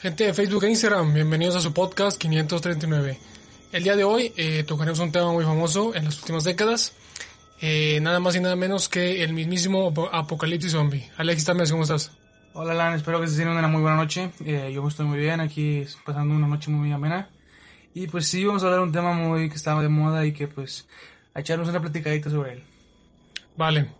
Gente 0.00 0.24
de 0.24 0.32
Facebook 0.32 0.64
e 0.64 0.70
Instagram, 0.70 1.12
bienvenidos 1.12 1.56
a 1.56 1.60
su 1.60 1.74
podcast 1.74 2.18
539. 2.18 3.18
El 3.70 3.82
día 3.82 3.96
de 3.96 4.04
hoy 4.04 4.32
eh, 4.34 4.64
tocaremos 4.66 4.98
un 4.98 5.12
tema 5.12 5.30
muy 5.30 5.44
famoso 5.44 5.94
en 5.94 6.06
las 6.06 6.18
últimas 6.20 6.42
décadas, 6.42 6.94
eh, 7.60 7.98
nada 8.00 8.18
más 8.18 8.34
y 8.34 8.40
nada 8.40 8.56
menos 8.56 8.88
que 8.88 9.22
el 9.22 9.34
mismísimo 9.34 9.92
apocalipsis 10.10 10.72
zombie. 10.72 11.10
Alexis 11.18 11.44
Tamés, 11.44 11.70
¿cómo 11.70 11.82
estás? 11.82 12.12
Hola 12.54 12.72
Lan, 12.72 12.94
espero 12.94 13.18
que 13.18 13.26
estés 13.26 13.36
teniendo 13.36 13.58
una 13.58 13.68
muy 13.68 13.82
buena 13.82 13.98
noche. 13.98 14.30
Eh, 14.42 14.72
yo 14.72 14.88
estoy 14.88 15.04
muy 15.04 15.18
bien, 15.18 15.38
aquí 15.38 15.84
pasando 16.06 16.34
una 16.34 16.46
noche 16.46 16.70
muy 16.70 16.90
amena. 16.92 17.28
Y 17.92 18.06
pues 18.06 18.26
sí, 18.26 18.42
vamos 18.46 18.62
a 18.62 18.66
hablar 18.68 18.80
de 18.80 18.86
un 18.86 18.92
tema 18.92 19.12
muy 19.12 19.50
que 19.50 19.56
está 19.56 19.78
de 19.82 19.90
moda 19.90 20.24
y 20.24 20.32
que 20.32 20.48
pues 20.48 20.88
a 21.34 21.40
echarnos 21.40 21.68
una 21.68 21.78
platicadita 21.82 22.30
sobre 22.30 22.54
él. 22.54 22.62
Vale. 23.54 23.90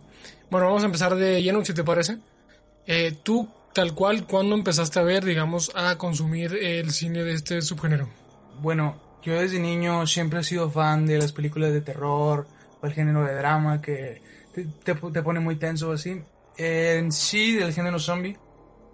Bueno, 0.49 0.65
vamos 0.65 0.81
a 0.81 0.87
empezar 0.87 1.13
de 1.13 1.43
lleno, 1.43 1.63
si 1.63 1.75
te 1.75 1.83
parece. 1.83 2.17
¿Tú 3.21 3.47
tal 3.73 3.93
cual, 3.93 4.25
¿cuándo 4.25 4.55
empezaste 4.55 4.99
a 4.99 5.03
ver, 5.03 5.23
digamos, 5.25 5.71
a 5.75 5.97
consumir 5.97 6.53
el 6.55 6.91
cine 6.91 7.23
de 7.23 7.33
este 7.33 7.61
subgénero? 7.61 8.09
Bueno, 8.61 8.95
yo 9.23 9.39
desde 9.39 9.59
niño 9.59 10.05
siempre 10.07 10.39
he 10.39 10.43
sido 10.43 10.69
fan 10.69 11.05
de 11.05 11.17
las 11.17 11.31
películas 11.31 11.71
de 11.71 11.81
terror 11.81 12.47
o 12.81 12.87
el 12.87 12.93
género 12.93 13.23
de 13.23 13.35
drama 13.35 13.81
que 13.81 14.21
te, 14.83 14.95
pone 14.95 15.39
muy 15.39 15.55
tenso 15.55 15.91
así. 15.91 16.21
En 16.57 17.11
sí, 17.11 17.55
del 17.55 17.73
género 17.73 17.99
zombie, 17.99 18.37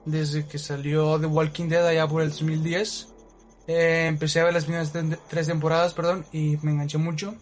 desde 0.06 0.46
que 0.46 0.58
salió 0.58 1.20
The 1.20 1.26
Walking 1.26 1.70
Dead 1.70 1.86
allá 1.86 2.08
por 2.08 2.22
el 2.22 2.30
2010, 2.30 3.14
eh, 3.68 4.06
empecé 4.08 4.40
a 4.40 4.46
ver 4.46 4.54
las 4.54 4.66
primeras 4.66 4.94
tres 5.28 5.48
temporadas, 5.48 5.94
perdón, 5.94 6.26
y 6.32 6.58
me 6.62 6.72
enganché 6.72 6.98
mucho. 6.98 7.36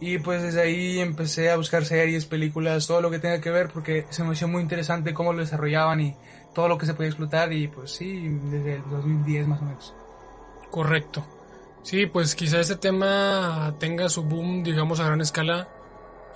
Y 0.00 0.18
pues 0.18 0.42
desde 0.42 0.62
ahí 0.62 0.98
empecé 0.98 1.50
a 1.50 1.56
buscar 1.56 1.84
series, 1.84 2.24
películas, 2.24 2.86
todo 2.86 3.02
lo 3.02 3.10
que 3.10 3.18
tenga 3.18 3.40
que 3.40 3.50
ver, 3.50 3.68
porque 3.68 4.06
se 4.08 4.24
me 4.24 4.32
hacía 4.32 4.46
muy 4.46 4.62
interesante 4.62 5.12
cómo 5.12 5.34
lo 5.34 5.40
desarrollaban 5.40 6.00
y 6.00 6.16
todo 6.54 6.68
lo 6.68 6.78
que 6.78 6.86
se 6.86 6.94
podía 6.94 7.08
explotar. 7.08 7.52
Y 7.52 7.68
pues 7.68 7.92
sí, 7.92 8.28
desde 8.50 8.76
el 8.76 8.82
2010 8.90 9.46
más 9.46 9.60
o 9.60 9.64
menos. 9.64 9.94
Correcto. 10.70 11.26
Sí, 11.82 12.06
pues 12.06 12.34
quizá 12.34 12.60
este 12.60 12.76
tema 12.76 13.74
tenga 13.78 14.08
su 14.08 14.22
boom, 14.22 14.62
digamos, 14.62 15.00
a 15.00 15.04
gran 15.04 15.20
escala 15.20 15.68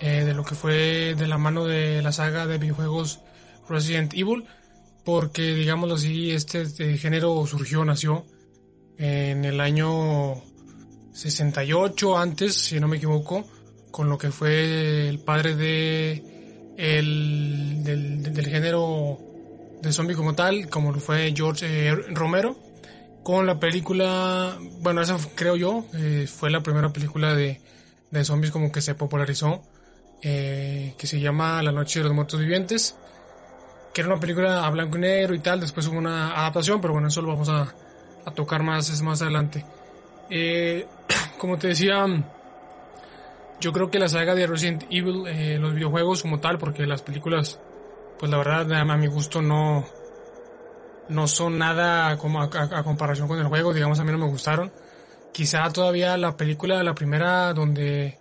eh, 0.01 0.25
de 0.25 0.35
lo 0.35 0.45
que 0.45 0.55
fue 0.55 1.15
de 1.15 1.27
la 1.27 1.39
mano 1.39 1.65
de 1.65 2.03
la 2.03 2.13
saga 2.13 2.47
de 2.47 2.59
videojuegos 2.59 3.21
Resident 3.69 4.13
Evil, 4.15 4.47
porque, 5.05 5.55
digámoslo 5.55 5.95
así, 5.95 6.33
este, 6.33 6.63
este 6.63 6.99
género 6.99 7.47
surgió, 7.47 7.85
nació 7.85 8.27
en 8.99 9.45
el 9.45 9.61
año 9.61 10.43
68 11.15 12.19
antes, 12.19 12.55
si 12.55 12.81
no 12.81 12.89
me 12.89 12.97
equivoco, 12.97 13.45
con 13.93 14.11
lo 14.11 14.19
que 14.19 14.33
fue 14.33 15.09
el 15.09 15.21
padre 15.21 15.55
de 15.55 16.75
el, 16.77 17.85
del, 17.85 18.45
género 18.45 19.19
de 19.81 19.93
zombie 19.93 20.17
como 20.17 20.35
tal, 20.35 20.69
como 20.69 20.91
lo 20.91 20.99
fue 20.99 21.33
George 21.35 21.67
eh, 21.67 21.95
Romero, 22.11 22.57
con 23.23 23.47
la 23.47 23.61
película, 23.61 24.59
bueno, 24.81 25.03
esa 25.03 25.17
creo 25.37 25.55
yo, 25.55 25.85
eh, 25.95 26.27
fue 26.27 26.51
la 26.51 26.63
primera 26.63 26.93
película 26.93 27.33
de, 27.33 27.61
de 28.11 28.25
zombies 28.25 28.51
como 28.51 28.73
que 28.73 28.83
se 28.83 28.97
popularizó, 28.97 29.63
eh, 30.21 30.95
que 30.99 31.07
se 31.07 31.21
llama 31.21 31.63
La 31.63 31.71
Noche 31.71 32.01
de 32.01 32.07
los 32.07 32.15
Muertos 32.15 32.41
Vivientes, 32.41 32.97
que 33.93 34.01
era 34.01 34.11
una 34.11 34.19
película 34.19 34.67
a 34.67 34.71
blanco 34.71 34.99
y 34.99 35.03
negro 35.03 35.33
y 35.37 35.39
tal, 35.39 35.61
después 35.61 35.87
hubo 35.87 35.97
una 35.99 36.35
adaptación, 36.37 36.81
pero 36.81 36.93
bueno, 36.93 37.07
eso 37.07 37.23
lo 37.23 37.29
vamos 37.29 37.49
a, 37.49 37.73
a 38.25 38.31
tocar 38.33 38.65
más, 38.65 39.01
más 39.03 39.23
adelante. 39.23 39.65
Eh, 40.31 40.87
como 41.39 41.59
te 41.59 41.69
decía, 41.69 42.07
yo 43.61 43.73
creo 43.73 43.91
que 43.91 43.99
la 43.99 44.09
saga 44.09 44.35
de 44.35 44.47
Resident 44.47 44.85
Evil, 44.91 45.27
eh, 45.27 45.59
los 45.59 45.75
videojuegos 45.75 46.23
como 46.23 46.41
tal, 46.41 46.59
porque 46.59 46.87
las 46.87 47.03
películas, 47.03 47.61
pues 48.19 48.31
la 48.31 48.39
verdad 48.39 48.71
a 48.73 48.97
mi 48.97 49.07
gusto 49.07 49.43
no, 49.43 49.85
no 51.09 51.29
son 51.29 51.59
nada 51.59 52.17
como 52.19 52.43
a, 52.43 52.83
comparación 52.83 53.29
con 53.29 53.39
el 53.39 53.47
juego, 53.47 53.73
digamos 53.73 53.99
a 54.01 54.05
mí 54.05 54.13
no 54.13 54.19
me 54.19 54.27
gustaron. 54.29 54.73
Quizá 55.33 55.69
todavía 55.71 56.17
la 56.17 56.37
película, 56.37 56.83
la 56.83 56.95
primera 56.95 57.53
donde, 57.53 58.19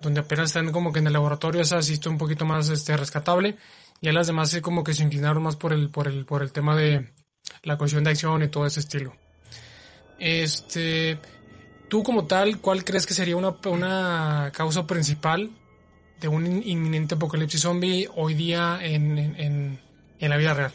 donde 0.00 0.20
apenas 0.20 0.46
están 0.46 0.72
como 0.72 0.92
que 0.92 0.98
en 0.98 1.06
el 1.06 1.12
laboratorio, 1.12 1.60
esa 1.60 1.80
sí 1.82 2.00
un 2.06 2.18
poquito 2.18 2.44
más 2.44 2.68
este, 2.68 2.96
rescatable. 2.96 3.56
Y 4.00 4.08
a 4.08 4.12
las 4.12 4.28
demás 4.28 4.50
sí 4.50 4.60
como 4.60 4.84
que 4.84 4.94
se 4.94 5.02
inclinaron 5.02 5.42
más 5.42 5.56
por 5.56 5.72
el, 5.72 5.90
por 5.90 6.06
el, 6.06 6.24
por 6.24 6.42
el 6.42 6.52
tema 6.52 6.76
de 6.76 7.12
la 7.62 7.76
cuestión 7.76 8.04
de 8.04 8.10
acción 8.10 8.42
y 8.42 8.48
todo 8.48 8.66
ese 8.66 8.80
estilo. 8.80 9.14
Este, 10.18 11.18
Tú 11.88 12.02
como 12.02 12.26
tal, 12.26 12.60
¿cuál 12.60 12.84
crees 12.84 13.06
que 13.06 13.14
sería 13.14 13.36
una, 13.36 13.56
una 13.64 14.50
causa 14.54 14.86
principal 14.86 15.50
de 16.20 16.28
un 16.28 16.62
inminente 16.64 17.14
apocalipsis 17.14 17.62
zombie 17.62 18.08
hoy 18.14 18.34
día 18.34 18.78
en, 18.82 19.16
en, 19.16 19.80
en 20.18 20.30
la 20.30 20.36
vida 20.36 20.52
real? 20.52 20.72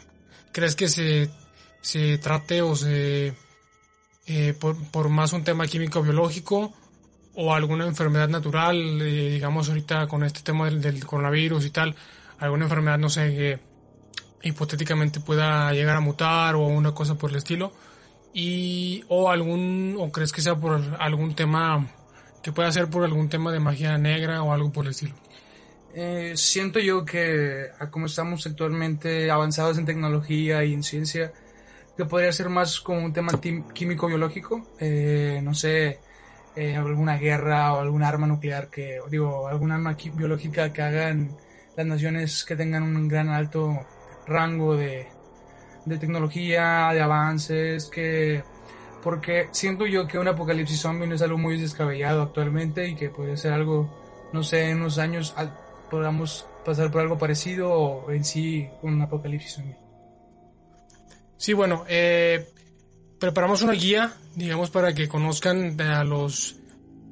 ¿Crees 0.52 0.76
que 0.76 0.88
se, 0.88 1.30
se 1.82 2.18
trate 2.18 2.62
o 2.62 2.76
se... 2.76 3.36
Eh, 4.26 4.56
por, 4.58 4.82
por, 4.90 5.10
más 5.10 5.34
un 5.34 5.44
tema 5.44 5.68
químico-biológico 5.68 6.74
o 7.36 7.54
alguna 7.54 7.86
enfermedad 7.86 8.30
natural, 8.30 9.02
eh, 9.02 9.32
digamos 9.32 9.68
ahorita 9.68 10.08
con 10.08 10.24
este 10.24 10.42
tema 10.42 10.66
del, 10.66 10.82
del, 10.82 11.06
coronavirus 11.06 11.66
y 11.66 11.70
tal, 11.72 11.94
alguna 12.40 12.64
enfermedad, 12.64 12.98
no 12.98 13.10
sé, 13.10 13.36
que 13.36 13.60
hipotéticamente 14.48 15.20
pueda 15.20 15.74
llegar 15.74 15.98
a 15.98 16.00
mutar 16.00 16.56
o 16.56 16.62
una 16.62 16.94
cosa 16.94 17.16
por 17.16 17.32
el 17.32 17.36
estilo 17.36 17.74
y 18.34 19.04
o 19.10 19.30
algún 19.30 19.96
o 20.00 20.12
crees 20.12 20.32
que 20.32 20.42
sea 20.42 20.56
por 20.56 20.82
algún 21.00 21.36
tema 21.36 21.88
que 22.42 22.52
pueda 22.52 22.72
ser 22.72 22.90
por 22.90 23.04
algún 23.04 23.30
tema 23.30 23.52
de 23.52 23.60
magia 23.60 23.98
negra 23.98 24.42
o 24.42 24.52
algo 24.52 24.72
por 24.72 24.86
el 24.86 24.92
estilo 24.92 25.14
eh, 25.94 26.34
siento 26.36 26.80
yo 26.80 27.06
que 27.06 27.68
como 27.92 28.08
estamos 28.08 28.46
actualmente 28.48 29.30
avanzados 29.30 29.78
en 29.78 29.86
tecnología 29.86 30.64
y 30.64 30.74
en 30.74 30.82
ciencia 30.82 31.32
que 31.96 32.06
podría 32.06 32.32
ser 32.32 32.50
más 32.50 32.80
como 32.80 33.06
un 33.06 33.14
tema 33.14 33.40
químico 33.74 34.08
biológico 34.08 34.68
eh, 34.80 35.40
no 35.44 35.54
sé 35.54 36.00
eh, 36.56 36.76
alguna 36.76 37.18
guerra 37.18 37.74
o 37.74 37.82
algún 37.82 38.02
arma 38.02 38.26
nuclear 38.26 38.70
que 38.70 39.00
digo 39.12 39.48
alguna 39.48 39.76
arma 39.76 39.96
biológica 40.16 40.74
que 40.74 40.82
hagan 40.82 41.38
las 41.78 41.86
naciones 41.86 42.46
que 42.46 42.56
tengan 42.56 42.82
un 42.82 43.08
gran 43.08 43.30
alto 43.30 43.80
rango 44.26 44.76
de 44.76 45.13
de 45.86 45.98
tecnología, 45.98 46.90
de 46.94 47.02
avances, 47.02 47.86
que 47.86 48.44
porque 49.04 49.50
siento 49.52 49.86
yo 49.86 50.08
que 50.08 50.18
un 50.18 50.28
apocalipsis 50.28 50.80
zombie 50.80 51.08
no 51.08 51.16
es 51.16 51.22
algo 51.22 51.38
muy 51.38 51.60
descabellado 51.60 52.22
actualmente 52.22 52.88
y 52.88 52.96
que 52.96 53.10
puede 53.10 53.36
ser 53.36 53.52
algo, 53.52 54.30
no 54.32 54.44
sé, 54.44 54.70
en 54.70 54.78
unos 54.78 54.98
años 54.98 55.36
podamos 55.90 56.48
pasar 56.64 56.90
por 56.90 57.02
algo 57.02 57.18
parecido 57.18 57.72
o 57.72 58.12
en 58.12 58.24
sí 58.24 58.70
un 58.82 59.02
apocalipsis 59.02 59.56
zombie. 59.56 59.76
Sí, 61.38 61.52
bueno, 61.52 61.84
eh, 61.90 62.50
preparamos 63.20 63.62
una 63.62 63.74
guía, 63.74 64.14
digamos, 64.36 64.70
para 64.70 64.94
que 64.94 65.10
conozcan 65.10 65.80
a 65.82 66.06
los 66.06 66.56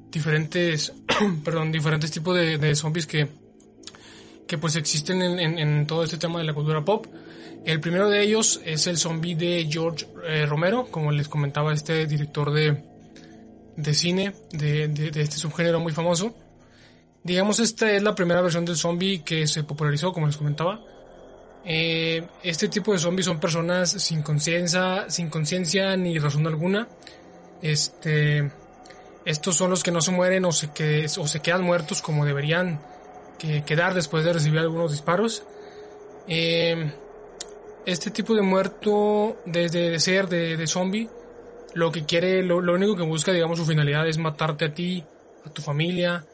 diferentes, 0.10 0.94
perdón, 1.44 1.72
diferentes 1.72 2.12
tipos 2.12 2.36
de, 2.36 2.76
zombies 2.76 3.08
que, 3.08 3.28
que 4.52 4.58
pues 4.58 4.76
existen 4.76 5.22
en, 5.22 5.88
todo 5.88 6.04
este 6.04 6.18
tema 6.18 6.40
de 6.40 6.44
la 6.44 6.54
cultura 6.54 6.84
pop. 6.84 7.06
El 7.64 7.80
primero 7.80 8.10
de 8.10 8.22
ellos 8.22 8.60
es 8.66 8.86
el 8.86 8.98
zombie 8.98 9.34
de 9.34 9.66
George 9.72 10.06
eh, 10.28 10.46
Romero, 10.46 10.88
como 10.92 11.10
les 11.14 11.30
comentaba 11.30 11.72
este 11.72 12.06
director 12.06 12.52
de, 12.52 12.84
de 13.78 13.94
cine 13.94 14.34
de, 14.52 14.90
de, 14.90 15.22
este 15.22 15.38
subgénero 15.38 15.80
muy 15.80 15.94
famoso. 15.94 16.36
Digamos, 17.24 17.62
esta 17.62 17.90
es 17.94 18.04
la 18.04 18.14
primera 18.14 18.42
versión 18.42 18.66
del 18.66 18.76
zombie 18.76 19.22
que 19.24 19.48
se 19.48 19.64
popularizó, 19.64 20.12
como 20.12 20.28
les 20.28 20.36
comentaba. 20.36 20.84
Eh, 21.64 22.22
este 22.44 22.68
tipo 22.68 22.92
de 22.92 23.00
zombies 23.00 23.28
son 23.28 23.40
personas 23.40 23.90
sin 23.90 24.22
conciencia, 24.22 25.06
sin 25.10 25.30
conciencia 25.30 25.96
ni 25.96 26.20
razón 26.20 26.46
alguna. 26.46 26.90
Este, 27.62 28.52
estos 29.24 29.56
son 29.56 29.70
los 29.70 29.82
que 29.82 29.92
no 29.92 30.02
se 30.02 30.12
mueren 30.12 30.44
o 30.44 30.52
se, 30.52 30.74
que, 30.74 31.06
o 31.06 31.26
se 31.26 31.40
quedan 31.40 31.64
muertos 31.64 32.02
como 32.02 32.26
deberían 32.26 32.82
quedar 33.66 33.94
después 33.94 34.24
de 34.24 34.34
recibir 34.34 34.60
algunos 34.60 34.92
disparos. 34.92 35.44
Eh, 36.28 36.92
este 37.86 38.12
tipo 38.12 38.36
de 38.36 38.42
muerto, 38.42 39.38
desde 39.46 39.90
de 39.90 40.00
ser 40.00 40.30
de, 40.30 40.68
zombie, 40.68 41.10
lo 41.74 41.92
que 41.92 42.06
quiere, 42.06 42.44
lo, 42.44 42.58
único 42.58 42.96
que 42.96 43.04
busca, 43.04 43.32
digamos, 43.32 43.58
su 43.58 43.66
finalidad 43.66 44.08
es 44.08 44.18
matarte 44.18 44.66
a 44.66 44.74
ti, 44.74 45.04
a 45.46 45.50
tu 45.50 45.62
familia, 45.62 46.26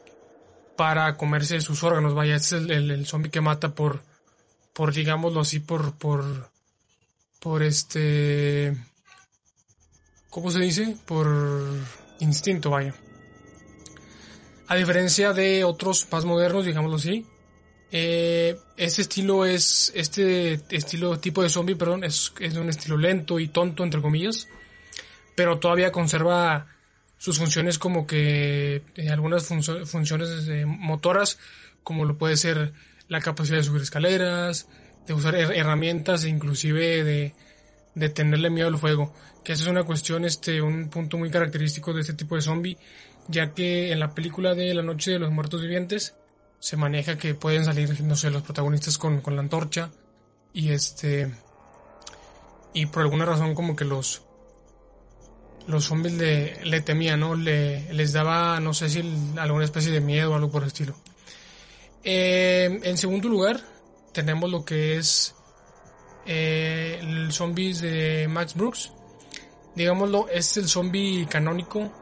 para 0.76 1.16
comerse 1.16 1.60
sus 1.60 1.82
órganos. 1.82 2.14
Vaya, 2.14 2.36
este 2.36 2.56
es 2.56 2.62
el, 2.64 2.90
el, 2.90 3.06
zombie 3.06 3.30
que 3.30 3.40
mata 3.40 3.70
por, 3.70 4.02
por, 4.72 4.92
digámoslo 4.92 5.40
así, 5.40 5.60
por, 5.60 5.94
por, 5.96 6.50
por 7.40 7.62
este, 7.62 8.76
¿cómo 10.28 10.50
se 10.50 10.60
dice? 10.60 10.96
Por 11.06 11.26
instinto, 12.20 12.70
vaya. 12.70 12.94
A 14.68 14.76
diferencia 14.76 15.32
de 15.32 15.64
otros 15.64 16.06
más 16.12 16.26
modernos, 16.26 16.66
digámoslo 16.66 16.96
así, 16.96 17.26
eh, 17.90 18.58
este 18.76 19.00
estilo 19.00 19.46
es, 19.46 19.90
este 19.94 20.60
estilo 20.70 21.18
tipo 21.18 21.42
de 21.42 21.48
zombie, 21.48 21.74
perdón, 21.74 22.04
es, 22.04 22.34
es 22.38 22.54
un 22.54 22.68
estilo 22.68 22.98
lento 22.98 23.40
y 23.40 23.48
tonto, 23.48 23.82
entre 23.82 24.02
comillas, 24.02 24.46
pero 25.34 25.58
todavía 25.58 25.90
conserva 25.90 26.66
sus 27.16 27.38
funciones 27.38 27.78
como 27.78 28.06
que 28.06 28.82
eh, 28.94 29.08
algunas 29.10 29.46
funciones 29.46 30.28
motoras, 30.66 31.38
como 31.82 32.04
lo 32.04 32.18
puede 32.18 32.36
ser 32.36 32.74
la 33.08 33.20
capacidad 33.20 33.56
de 33.56 33.64
subir 33.64 33.80
escaleras, 33.80 34.68
de 35.06 35.14
usar 35.14 35.34
herramientas, 35.34 36.26
inclusive 36.26 37.02
de, 37.04 37.34
de 37.94 38.08
tenerle 38.10 38.50
miedo 38.50 38.68
al 38.68 38.76
fuego. 38.76 39.14
Que 39.42 39.54
esa 39.54 39.62
es 39.62 39.68
una 39.70 39.84
cuestión, 39.84 40.26
este, 40.26 40.60
un 40.60 40.90
punto 40.90 41.16
muy 41.16 41.30
característico 41.30 41.94
de 41.94 42.02
este 42.02 42.12
tipo 42.12 42.36
de 42.36 42.42
zombie, 42.42 42.76
ya 43.28 43.54
que 43.54 43.92
en 43.92 44.00
la 44.00 44.14
película 44.14 44.54
de 44.54 44.74
La 44.74 44.82
Noche 44.82 45.12
de 45.12 45.18
los 45.18 45.30
Muertos 45.30 45.62
Vivientes 45.62 46.16
se 46.58 46.76
maneja 46.76 47.18
que 47.18 47.34
pueden 47.34 47.64
salir, 47.64 48.02
no 48.02 48.16
sé, 48.16 48.30
los 48.30 48.42
protagonistas 48.42 48.98
con, 48.98 49.20
con 49.20 49.36
la 49.36 49.42
antorcha 49.42 49.90
y 50.52 50.70
este 50.70 51.32
y 52.74 52.86
por 52.86 53.02
alguna 53.02 53.24
razón 53.24 53.54
como 53.54 53.76
que 53.76 53.84
los 53.84 54.22
los 55.66 55.84
zombies 55.84 56.14
le, 56.14 56.80
temían, 56.80 57.20
¿no? 57.20 57.34
Le, 57.34 57.92
les 57.92 58.14
daba, 58.14 58.58
no 58.58 58.72
sé 58.72 58.88
si 58.88 59.02
alguna 59.36 59.66
especie 59.66 59.92
de 59.92 60.00
miedo 60.00 60.32
o 60.32 60.34
algo 60.34 60.50
por 60.50 60.62
el 60.62 60.68
estilo. 60.68 60.94
Eh, 62.02 62.80
en 62.82 62.96
segundo 62.96 63.28
lugar, 63.28 63.60
tenemos 64.12 64.50
lo 64.50 64.64
que 64.64 64.96
es 64.96 65.34
eh, 66.24 66.98
el 67.02 67.32
zombies 67.32 67.82
de 67.82 68.28
Max 68.28 68.54
Brooks. 68.54 68.92
Digámoslo, 69.74 70.26
es 70.28 70.56
el 70.56 70.68
zombie 70.68 71.26
canónico, 71.28 71.92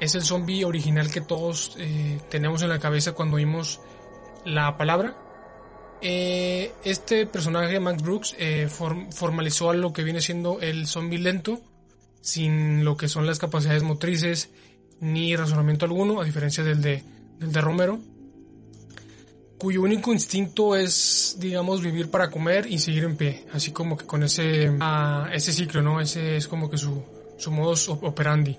es 0.00 0.14
el 0.14 0.22
zombie 0.22 0.64
original 0.64 1.10
que 1.10 1.20
todos 1.20 1.76
eh, 1.78 2.18
tenemos 2.30 2.62
en 2.62 2.70
la 2.70 2.78
cabeza 2.78 3.12
cuando 3.12 3.36
oímos 3.36 3.80
la 4.44 4.76
palabra. 4.78 5.14
Eh, 6.00 6.72
este 6.82 7.26
personaje, 7.26 7.78
Max 7.78 8.02
Brooks, 8.02 8.34
eh, 8.38 8.68
formalizó 8.68 9.70
a 9.70 9.74
lo 9.74 9.92
que 9.92 10.02
viene 10.02 10.22
siendo 10.22 10.58
el 10.60 10.86
zombie 10.86 11.18
lento, 11.18 11.60
sin 12.22 12.84
lo 12.84 12.96
que 12.96 13.08
son 13.08 13.26
las 13.26 13.38
capacidades 13.38 13.82
motrices 13.82 14.48
ni 15.00 15.36
razonamiento 15.36 15.84
alguno, 15.84 16.20
a 16.20 16.24
diferencia 16.24 16.64
del 16.64 16.80
de, 16.82 17.60
Romero, 17.60 18.00
cuyo 19.58 19.82
único 19.82 20.12
instinto 20.12 20.76
es, 20.76 21.36
digamos, 21.38 21.82
vivir 21.82 22.10
para 22.10 22.30
comer 22.30 22.66
y 22.66 22.78
seguir 22.78 23.04
en 23.04 23.16
pie, 23.16 23.46
así 23.52 23.72
como 23.72 23.96
que 23.96 24.06
con 24.06 24.22
ese, 24.22 24.70
ah, 24.80 25.28
ese 25.32 25.52
ciclo, 25.52 25.82
¿no? 25.82 26.00
Ese 26.00 26.36
es 26.36 26.48
como 26.48 26.70
que 26.70 26.78
su, 26.78 27.02
su 27.38 27.50
modus 27.50 27.88
operandi. 27.88 28.58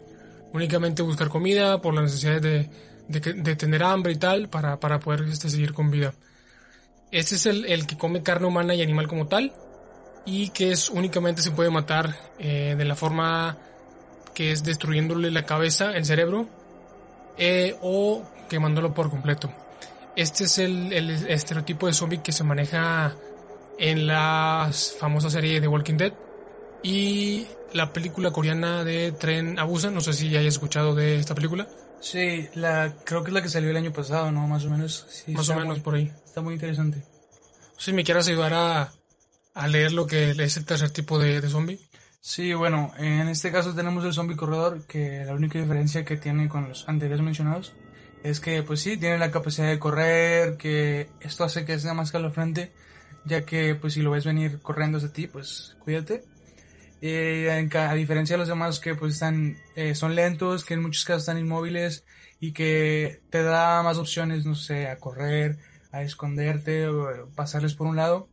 Únicamente 0.53 1.01
buscar 1.01 1.30
comida 1.30 1.81
por 1.81 1.94
la 1.94 2.01
necesidad 2.01 2.42
de, 2.42 2.69
de, 3.07 3.56
tener 3.56 3.83
hambre 3.83 4.13
y 4.13 4.18
tal 4.18 4.50
para, 4.50 4.77
poder 4.77 5.24
este, 5.24 5.50
seguir 5.50 5.74
con 5.74 5.92
vida. 5.92 6.13
Este 7.12 7.36
es 7.36 7.45
el, 7.45 7.65
el, 7.65 7.88
que 7.88 7.98
come 7.98 8.24
carne 8.24 8.48
humana 8.48 8.74
y 8.74 8.81
animal 8.81 9.07
como 9.07 9.27
tal 9.27 9.53
y 10.25 10.50
que 10.50 10.71
es 10.71 10.89
únicamente 10.89 11.42
se 11.42 11.51
puede 11.51 11.69
matar 11.69 12.15
eh, 12.39 12.75
de 12.77 12.86
la 12.86 12.95
forma 12.95 13.57
que 14.33 14.51
es 14.51 14.63
destruyéndole 14.63 15.31
la 15.31 15.45
cabeza, 15.45 15.92
el 15.92 16.06
cerebro 16.06 16.48
eh, 17.38 17.75
o 17.81 18.24
quemándolo 18.50 18.94
por 18.94 19.09
completo. 19.09 19.51
Este 20.15 20.45
es 20.45 20.57
el, 20.57 20.94
el, 20.94 21.09
estereotipo 21.27 21.88
de 21.88 21.94
zombie 21.94 22.21
que 22.21 22.31
se 22.31 22.44
maneja 22.44 23.15
en 23.77 24.07
la 24.07 24.69
famosa 25.00 25.30
serie 25.30 25.59
de 25.59 25.68
Walking 25.68 25.95
Dead 25.95 26.13
y 26.83 27.48
la 27.73 27.94
película 27.94 28.31
coreana 28.31 28.83
de 28.83 29.12
Tren 29.12 29.59
Abusa. 29.59 29.91
No 29.91 30.01
sé 30.01 30.13
si 30.13 30.27
hayas 30.29 30.53
escuchado 30.53 30.95
de 30.95 31.18
esta 31.18 31.35
película. 31.35 31.68
Sí, 32.00 32.47
la, 32.56 32.95
creo 33.06 33.23
que 33.23 33.29
es 33.29 33.33
la 33.33 33.41
que 33.41 33.50
salió 33.50 33.69
el 33.69 33.77
año 33.77 33.94
pasado, 33.94 34.31
¿no? 34.31 34.47
Más 34.47 34.65
o 34.65 34.69
menos. 34.69 35.07
Más 35.27 35.50
o 35.50 35.56
menos 35.56 35.79
por 35.79 35.95
ahí. 35.95 36.12
Está 36.25 36.41
muy 36.41 36.56
interesante. 36.56 37.03
Si 37.77 37.94
me 37.94 38.03
quieres 38.03 38.27
ayudar 38.27 38.53
a, 38.53 38.91
a 39.53 39.68
leer 39.68 39.91
lo 39.91 40.07
que 40.07 40.31
es 40.31 40.57
el 40.57 40.65
tercer 40.65 40.89
tipo 40.91 41.19
de, 41.19 41.41
de 41.41 41.50
zombie. 41.50 41.79
Sí, 42.19 42.53
bueno, 42.53 42.94
en 42.97 43.27
este 43.27 43.51
caso 43.51 43.74
tenemos 43.74 44.06
el 44.06 44.13
zombie 44.13 44.35
corredor, 44.35 44.85
que 44.85 45.24
la 45.25 45.33
única 45.33 45.59
diferencia 45.59 46.06
que 46.06 46.17
tiene 46.17 46.47
con 46.47 46.69
los 46.69 46.88
anteriores 46.88 47.24
mencionados 47.24 47.74
es 48.24 48.39
que, 48.39 48.62
pues 48.62 48.81
sí, 48.81 48.97
tiene 48.97 49.17
la 49.17 49.31
capacidad 49.31 49.67
de 49.67 49.79
correr, 49.79 50.57
que 50.57 51.09
esto 51.21 51.44
hace 51.44 51.65
que 51.65 51.79
sea 51.79 51.95
más 51.95 52.12
calofrente, 52.12 52.71
ya 53.25 53.44
que, 53.44 53.74
pues 53.74 53.94
si 53.94 54.03
lo 54.03 54.12
ves 54.12 54.25
venir 54.25 54.59
corriendo 54.62 55.00
hacia 55.00 55.12
ti, 55.12 55.25
pues 55.25 55.75
cuídate. 55.79 56.24
Eh, 57.03 57.68
a 57.74 57.94
diferencia 57.95 58.36
de 58.36 58.39
los 58.39 58.48
demás 58.48 58.80
que 58.80 58.94
pues 58.94 59.13
están, 59.13 59.57
eh, 59.75 59.95
son 59.95 60.15
lentos, 60.15 60.63
que 60.63 60.75
en 60.75 60.83
muchos 60.83 61.03
casos 61.03 61.24
están 61.24 61.39
inmóviles 61.39 62.06
y 62.39 62.53
que 62.53 63.21
te 63.31 63.42
da 63.42 63.81
más 63.81 63.98
opciones, 63.98 64.45
no 64.45 64.53
sé, 64.53 64.88
a 64.88 64.98
correr, 64.98 65.57
a 65.92 66.03
esconderte 66.03 66.88
pasarles 67.36 67.74
por 67.74 67.88
un 67.88 67.95
lado. 67.95 68.30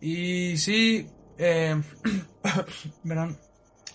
Y 0.00 0.56
sí, 0.56 1.08
eh, 1.38 1.80
verán, 3.02 3.38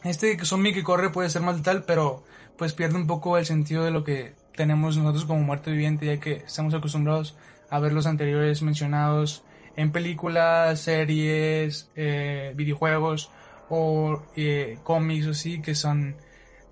este 0.03 0.37
zombie 0.43 0.73
que 0.73 0.83
corre 0.83 1.09
puede 1.09 1.29
ser 1.29 1.41
más 1.41 1.57
letal, 1.57 1.85
pero 1.85 2.25
pues 2.57 2.73
pierde 2.73 2.95
un 2.95 3.07
poco 3.07 3.37
el 3.37 3.45
sentido 3.45 3.83
de 3.83 3.91
lo 3.91 4.03
que 4.03 4.35
tenemos 4.55 4.97
nosotros 4.97 5.25
como 5.25 5.41
muerte 5.41 5.71
viviente, 5.71 6.05
ya 6.05 6.19
que 6.19 6.43
estamos 6.45 6.73
acostumbrados 6.73 7.37
a 7.69 7.79
ver 7.79 7.93
los 7.93 8.05
anteriores 8.05 8.61
mencionados 8.61 9.43
en 9.75 9.91
películas, 9.91 10.79
series, 10.79 11.89
eh, 11.95 12.53
videojuegos 12.55 13.31
o 13.69 14.21
eh, 14.35 14.77
cómics 14.83 15.27
o 15.27 15.31
así 15.31 15.61
que 15.61 15.75
son 15.75 16.15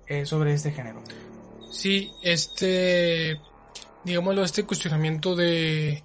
eh, 0.06 0.26
sobre 0.26 0.54
este 0.54 0.72
género. 0.72 1.02
Sí, 1.70 2.12
este, 2.22 3.40
digámoslo, 4.04 4.44
este 4.44 4.64
cuestionamiento 4.64 5.34
de 5.34 6.04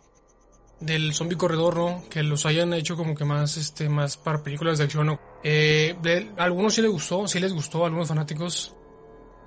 del 0.80 1.14
zombie 1.14 1.38
corredor, 1.38 1.76
¿no? 1.76 2.04
Que 2.10 2.24
los 2.24 2.46
hayan 2.46 2.74
hecho 2.74 2.96
como 2.96 3.14
que 3.14 3.26
más, 3.26 3.58
este, 3.58 3.90
más 3.90 4.18
para 4.18 4.44
películas 4.44 4.78
de 4.78 4.86
acción, 4.86 5.08
¿no? 5.08 5.20
Eh, 5.44 5.96
a 6.38 6.44
algunos 6.44 6.74
sí 6.74 6.82
les 6.82 6.92
gustó, 6.92 7.28
sí 7.28 7.40
les 7.40 7.54
gustó 7.54 7.84
a 7.84 7.88
algunos 7.88 8.08
fanáticos 8.08 8.74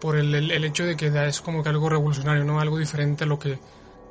por 0.01 0.17
el, 0.17 0.35
el, 0.35 0.65
hecho 0.65 0.85
de 0.85 0.97
que 0.97 1.07
es 1.29 1.41
como 1.41 1.63
que 1.63 1.69
algo 1.69 1.89
revolucionario, 1.89 2.45
¿no? 2.45 2.61
Algo 2.61 2.77
diferente 2.77 3.25
a 3.25 3.27
lo 3.27 3.39
que 3.39 3.59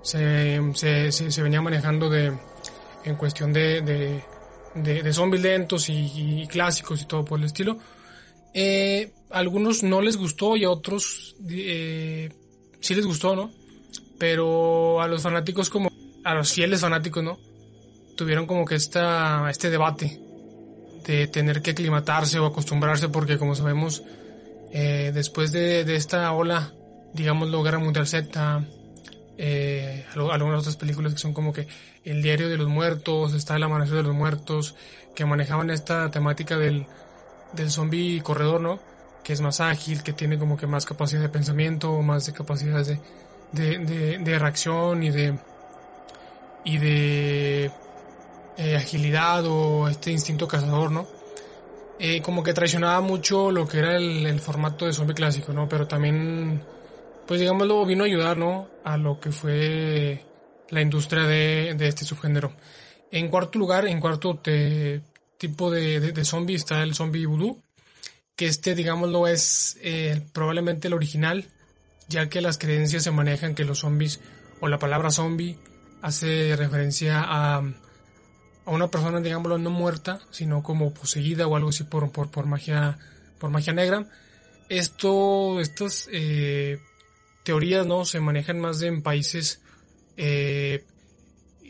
se, 0.01 0.59
se, 0.73 1.11
se, 1.11 1.43
venía 1.43 1.61
manejando 1.61 2.09
de, 2.09 2.33
en 3.03 3.15
cuestión 3.15 3.53
de, 3.53 4.23
de, 4.75 5.13
zombies 5.13 5.43
lentos 5.43 5.89
y, 5.89 6.47
clásicos 6.47 7.01
y 7.01 7.05
todo 7.05 7.25
por 7.25 7.39
el 7.39 7.45
estilo. 7.45 7.77
Eh, 8.53 9.11
algunos 9.29 9.83
no 9.83 10.01
les 10.01 10.17
gustó 10.17 10.57
y 10.57 10.63
a 10.63 10.69
otros 10.69 11.35
eh, 11.49 12.29
sí 12.79 12.95
les 12.95 13.05
gustó, 13.05 13.35
¿no? 13.35 13.51
Pero 14.17 15.01
a 15.01 15.07
los 15.07 15.23
fanáticos 15.23 15.69
como 15.69 15.89
a 16.23 16.33
los 16.33 16.53
fieles 16.53 16.81
fanáticos, 16.81 17.23
¿no? 17.23 17.39
Tuvieron 18.15 18.45
como 18.45 18.65
que 18.65 18.75
esta, 18.75 19.49
este 19.49 19.69
debate 19.69 20.19
de 21.05 21.27
tener 21.27 21.61
que 21.61 21.71
aclimatarse 21.71 22.39
o 22.39 22.45
acostumbrarse 22.45 23.09
porque 23.09 23.37
como 23.37 23.55
sabemos 23.55 24.03
eh, 24.71 25.11
después 25.13 25.51
de, 25.51 25.83
de, 25.83 25.95
esta 25.95 26.31
ola, 26.31 26.73
digamos, 27.13 27.49
la 27.49 27.61
Guerra 27.61 27.79
Mundial 27.79 28.07
Z, 28.07 28.63
eh, 29.37 30.05
algunas 30.13 30.61
otras 30.61 30.75
películas 30.75 31.13
que 31.13 31.19
son 31.19 31.33
como 31.33 31.53
que 31.53 31.67
El 32.03 32.21
Diario 32.21 32.49
de 32.49 32.57
los 32.57 32.67
Muertos, 32.67 33.33
está 33.33 33.55
El 33.55 33.63
Amanecer 33.63 33.97
de 33.97 34.03
los 34.03 34.15
Muertos, 34.15 34.75
que 35.15 35.25
manejaban 35.25 35.69
esta 35.69 36.09
temática 36.11 36.57
del, 36.57 36.85
del 37.53 37.71
zombie 37.71 38.21
corredor, 38.21 38.61
¿no? 38.61 38.79
Que 39.23 39.33
es 39.33 39.41
más 39.41 39.59
ágil, 39.59 40.03
que 40.03 40.13
tiene 40.13 40.37
como 40.37 40.57
que 40.57 40.67
más 40.67 40.85
capacidad 40.85 41.21
de 41.21 41.29
pensamiento, 41.29 42.01
más 42.01 42.25
de 42.25 42.33
capacidad 42.33 42.85
de, 42.85 42.99
de, 43.51 44.19
de, 44.19 44.39
reacción 44.39 45.03
y 45.03 45.11
de, 45.11 45.37
y 46.63 46.77
de 46.77 47.71
eh, 48.57 48.75
agilidad 48.77 49.45
o 49.45 49.87
este 49.87 50.11
instinto 50.11 50.47
cazador, 50.47 50.91
¿no? 50.91 51.07
Eh, 51.99 52.21
como 52.21 52.41
que 52.43 52.53
traicionaba 52.53 52.99
mucho 53.01 53.51
lo 53.51 53.67
que 53.67 53.77
era 53.79 53.95
el, 53.95 54.25
el 54.25 54.39
formato 54.39 54.87
de 54.87 54.93
zombie 54.93 55.13
clásico, 55.13 55.53
¿no? 55.53 55.69
Pero 55.69 55.87
también 55.87 56.63
pues 57.27 57.39
digámoslo, 57.39 57.85
vino 57.85 58.03
a 58.03 58.07
ayudar, 58.07 58.37
¿no? 58.37 58.69
A 58.83 58.97
lo 58.97 59.19
que 59.19 59.31
fue 59.31 60.25
la 60.69 60.81
industria 60.81 61.23
de, 61.23 61.75
de 61.77 61.87
este 61.87 62.05
subgénero. 62.05 62.53
En 63.11 63.29
cuarto 63.29 63.59
lugar, 63.59 63.87
en 63.87 63.99
cuarto 63.99 64.41
tipo 65.37 65.71
de, 65.71 65.99
de, 65.99 66.25
zombie 66.25 66.55
está 66.55 66.81
el 66.81 66.95
zombie 66.95 67.25
voodoo, 67.25 67.61
que 68.35 68.47
este, 68.47 68.73
digámoslo, 68.73 69.27
es 69.27 69.77
eh, 69.81 70.21
probablemente 70.33 70.87
el 70.87 70.93
original, 70.93 71.45
ya 72.07 72.29
que 72.29 72.41
las 72.41 72.57
creencias 72.57 73.03
se 73.03 73.11
manejan 73.11 73.53
que 73.53 73.65
los 73.65 73.79
zombies, 73.79 74.21
o 74.61 74.67
la 74.67 74.79
palabra 74.79 75.11
zombie, 75.11 75.57
hace 76.01 76.55
referencia 76.55 77.21
a, 77.21 77.57
a 77.57 78.71
una 78.71 78.89
persona, 78.89 79.19
digámoslo, 79.19 79.57
no 79.57 79.69
muerta, 79.69 80.21
sino 80.31 80.63
como 80.63 80.93
poseída 80.93 81.47
o 81.47 81.55
algo 81.55 81.69
así 81.69 81.83
por, 81.83 82.11
por, 82.11 82.31
por 82.31 82.45
magia, 82.45 82.97
por 83.39 83.49
magia 83.49 83.73
negra. 83.73 84.07
Esto, 84.69 85.59
estos 85.59 86.07
eh, 86.13 86.79
teorías 87.43 87.85
no 87.85 88.05
se 88.05 88.19
manejan 88.19 88.59
más 88.59 88.81
en 88.81 89.01
países 89.01 89.61
eh, 90.17 90.83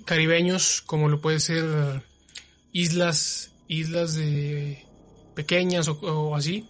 caribeños 0.05 0.81
como 0.81 1.09
lo 1.09 1.21
puede 1.21 1.39
ser 1.39 2.03
islas 2.71 3.53
islas 3.67 4.15
de 4.15 4.85
pequeñas 5.35 5.87
o, 5.87 6.35
así. 6.35 6.67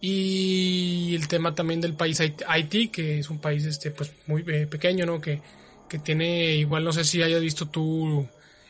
Y 0.00 1.14
el 1.14 1.28
tema 1.28 1.54
también 1.54 1.80
del 1.80 1.94
país 1.94 2.20
Haití 2.20 2.88
que 2.88 3.20
es 3.20 3.30
un 3.30 3.38
país 3.38 3.64
este 3.64 3.92
pues 3.92 4.12
muy 4.26 4.44
eh, 4.48 4.66
pequeño 4.66 5.06
no 5.06 5.20
que, 5.20 5.40
que 5.88 6.00
tiene 6.00 6.56
igual 6.56 6.82
no 6.82 6.92
sé 6.92 7.04
si 7.04 7.22
hayas 7.22 7.40
visto 7.40 7.68
tú 7.68 8.26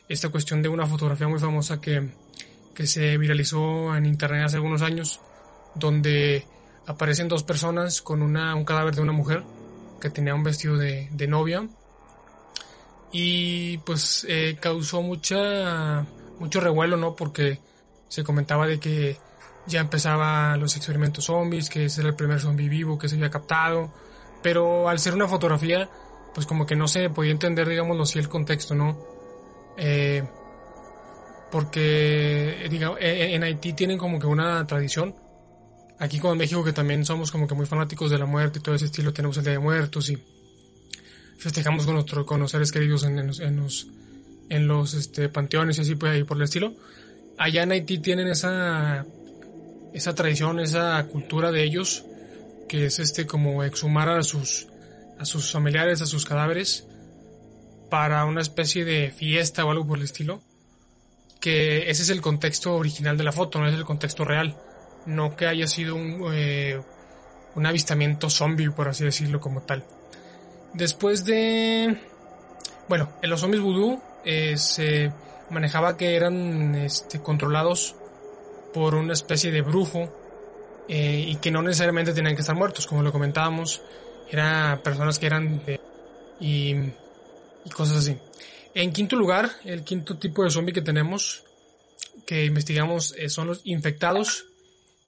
esta 0.09 0.29
cuestión 0.29 0.61
de 0.61 0.69
una 0.69 0.87
fotografía 0.87 1.29
muy 1.29 1.39
famosa 1.39 1.81
que, 1.81 2.11
que 2.75 2.87
se 2.87 3.17
viralizó 3.17 3.97
en 3.97 4.05
internet 4.05 4.45
hace 4.45 4.57
algunos 4.57 4.83
años 4.83 5.21
donde 5.75 6.45
aparecen 6.87 7.29
dos 7.29 7.45
personas 7.45 8.03
con 8.03 8.21
una, 8.21 8.55
un 8.55 8.67
cadáver 8.67 8.95
de 8.95 9.01
una 9.01 9.13
mujer 9.13 9.43
que 10.03 10.11
tenía 10.11 10.35
un 10.35 10.43
vestido 10.43 10.77
de, 10.77 11.09
de 11.13 11.27
novia. 11.29 11.67
Y 13.13 13.79
pues 13.79 14.27
eh, 14.29 14.59
causó 14.61 15.01
mucha 15.01 16.05
mucho 16.41 16.61
revuelo 16.61 16.97
no 16.97 17.15
porque 17.15 17.61
se 18.09 18.25
comentaba 18.25 18.67
de 18.67 18.81
que 18.81 19.17
ya 19.67 19.81
empezaban 19.81 20.59
los 20.59 20.77
experimentos 20.77 21.27
zombies, 21.27 21.71
que 21.71 21.85
ese 21.85 22.01
era 22.01 22.11
el 22.11 22.17
primer 22.17 22.41
zombie 22.41 22.69
vivo 22.69 22.99
que 22.99 23.09
se 23.09 23.15
había 23.15 23.31
captado, 23.31 23.93
pero 24.43 24.89
al 24.89 24.99
ser 24.99 25.15
una 25.15 25.29
fotografía, 25.29 25.89
pues 26.35 26.47
como 26.47 26.67
que 26.67 26.75
no 26.75 26.89
se 26.89 27.11
podía 27.11 27.31
entender, 27.31 27.69
digámoslo 27.69 28.03
así, 28.03 28.19
el 28.19 28.29
contexto, 28.29 28.75
¿no? 28.75 28.99
Eh, 29.77 30.25
porque, 31.53 32.67
digamos, 32.69 32.99
e, 33.01 33.09
e, 33.09 33.35
en 33.37 33.45
Haití 33.45 33.73
tienen 33.75 33.99
como 33.99 34.19
que 34.19 34.27
una 34.27 34.67
tradición, 34.67 35.15
aquí 36.03 36.19
como 36.19 36.33
en 36.33 36.39
México 36.41 36.65
que 36.65 36.73
también 36.73 37.05
somos 37.05 37.31
como 37.31 37.47
que 37.47 37.55
muy 37.55 37.67
fanáticos 37.67 38.11
de 38.11 38.19
la 38.19 38.27
muerte 38.27 38.59
y 38.59 38.63
todo 38.63 38.75
ese 38.75 38.87
estilo, 38.87 39.13
tenemos 39.13 39.37
el 39.37 39.45
Día 39.45 39.53
de 39.53 39.61
Muertos 39.61 40.11
y 40.11 40.19
festejamos 41.39 41.87
con, 41.87 41.95
nuestro, 41.95 42.27
con 42.27 42.41
los 42.41 42.51
seres 42.51 42.73
queridos 42.73 43.05
en, 43.05 43.25
los, 43.25 43.87
en 44.49 44.67
los, 44.67 44.95
este, 44.95 45.29
panteones 45.29 45.79
y 45.79 45.83
así 45.83 45.95
pues, 45.95 46.13
ahí 46.13 46.25
por 46.25 46.37
el 46.39 46.43
estilo. 46.43 46.75
Allá 47.39 47.63
en 47.63 47.71
Haití 47.71 47.99
tienen 47.99 48.27
esa 48.27 49.07
esa 49.93 50.15
tradición, 50.15 50.59
esa 50.59 51.07
cultura 51.07 51.53
de 51.53 51.63
ellos, 51.63 52.05
que 52.69 52.87
es 52.87 52.99
este 52.99 53.27
como 53.27 53.63
exhumar 53.63 54.09
a 54.09 54.23
sus, 54.23 54.67
a 55.19 55.25
sus 55.25 55.53
familiares, 55.53 56.03
a 56.03 56.07
sus 56.07 56.25
cadáveres, 56.25 56.87
para 57.91 58.25
una 58.25 58.41
especie 58.41 58.85
de 58.85 59.11
fiesta 59.11 59.65
o 59.65 59.71
algo 59.71 59.87
por 59.87 59.99
el 59.99 60.05
estilo, 60.05 60.43
que 61.41 61.91
ese 61.91 62.03
es 62.03 62.11
el 62.11 62.21
contexto 62.21 62.75
original 62.75 63.17
de 63.17 63.25
la 63.25 63.33
foto, 63.33 63.61
no 63.61 63.69
es 63.69 63.75
el 63.75 63.85
contexto 63.85 64.25
real, 64.25 64.57
no 65.07 65.37
que 65.37 65.47
haya 65.47 65.67
sido 65.67 65.97
un, 65.97 66.33
eh, 66.33 66.81
un 67.55 67.67
avistamiento 67.67 68.31
zombie, 68.31 68.71
por 68.71 68.89
así 68.89 69.05
decirlo 69.05 69.41
como 69.41 69.63
tal. 69.63 69.85
Después 70.75 71.25
de... 71.25 71.99
Bueno, 72.89 73.13
en 73.23 73.31
los 73.31 73.41
zombies 73.41 73.63
vudú 73.63 74.03
eh, 74.25 74.57
se 74.57 75.13
manejaba 75.51 75.97
que 75.97 76.17
eran 76.17 76.75
este, 76.75 77.21
controlados 77.21 77.95
por 78.73 78.95
una 78.95 79.13
especie 79.13 79.51
de 79.51 79.61
brujo 79.61 80.13
eh, 80.89 81.25
y 81.29 81.37
que 81.37 81.51
no 81.51 81.63
necesariamente 81.63 82.13
tenían 82.13 82.35
que 82.35 82.41
estar 82.41 82.57
muertos, 82.57 82.87
como 82.87 83.03
lo 83.03 83.13
comentábamos, 83.13 83.83
eran 84.31 84.81
personas 84.81 85.19
que 85.19 85.27
eran 85.27 85.63
y, 86.41 86.75
y 87.65 87.71
cosas 87.75 87.99
así. 87.99 88.17
En 88.75 88.93
quinto 88.93 89.17
lugar, 89.17 89.51
el 89.65 89.85
quinto 89.85 90.17
tipo 90.17 90.43
de 90.43 90.51
zombie 90.51 90.73
que 90.73 90.81
tenemos, 90.81 91.45
que 92.25 92.47
investigamos, 92.47 93.15
eh, 93.19 93.29
son 93.29 93.49
los 93.49 93.61
infectados. 93.65 94.47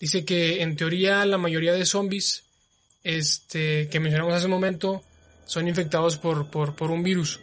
Dice 0.00 0.24
que 0.24 0.62
en 0.62 0.76
teoría 0.76 1.24
la 1.24 1.38
mayoría 1.38 1.72
de 1.72 1.86
zombies 1.86 2.44
este, 3.02 3.88
que 3.88 4.00
mencionamos 4.00 4.34
hace 4.34 4.46
un 4.46 4.52
momento 4.52 5.02
son 5.46 5.68
infectados 5.68 6.16
por, 6.16 6.50
por, 6.50 6.74
por 6.74 6.90
un 6.90 7.02
virus. 7.02 7.40